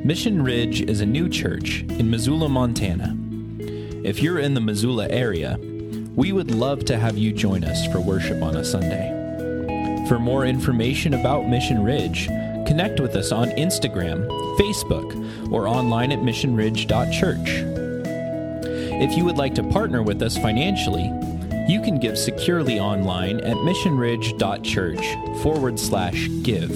Mission 0.04 0.42
Ridge 0.42 0.82
is 0.82 1.00
a 1.00 1.06
new 1.06 1.28
church 1.28 1.82
in 1.82 2.10
Missoula, 2.10 2.48
Montana. 2.48 3.16
If 4.04 4.22
you're 4.22 4.38
in 4.38 4.54
the 4.54 4.60
Missoula 4.60 5.08
area, 5.08 5.58
we 6.20 6.32
would 6.32 6.50
love 6.50 6.84
to 6.84 6.98
have 6.98 7.16
you 7.16 7.32
join 7.32 7.64
us 7.64 7.86
for 7.86 7.98
worship 7.98 8.42
on 8.42 8.56
a 8.56 8.62
Sunday. 8.62 9.08
For 10.06 10.18
more 10.18 10.44
information 10.44 11.14
about 11.14 11.48
Mission 11.48 11.82
Ridge, 11.82 12.26
connect 12.66 13.00
with 13.00 13.16
us 13.16 13.32
on 13.32 13.48
Instagram, 13.52 14.28
Facebook, 14.58 15.50
or 15.50 15.66
online 15.66 16.12
at 16.12 16.18
missionridge.church. 16.18 17.48
If 19.02 19.16
you 19.16 19.24
would 19.24 19.38
like 19.38 19.54
to 19.54 19.62
partner 19.62 20.02
with 20.02 20.20
us 20.20 20.36
financially, 20.36 21.10
you 21.66 21.80
can 21.80 21.98
give 21.98 22.18
securely 22.18 22.78
online 22.78 23.40
at 23.40 23.56
missionridge.church 23.56 25.40
forward 25.42 25.80
slash 25.80 26.28
give. 26.42 26.70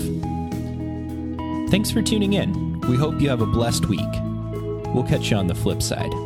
Thanks 1.70 1.90
for 1.90 2.00
tuning 2.00 2.33
in. 2.33 2.80
We 2.88 2.96
hope 2.96 3.20
you 3.20 3.28
have 3.28 3.42
a 3.42 3.46
blessed 3.46 3.90
week. 3.90 4.00
We'll 4.94 5.04
catch 5.07 5.30
you 5.30 5.37
on 5.37 5.48
the 5.48 5.54
flip 5.54 5.83
side. 5.83 6.23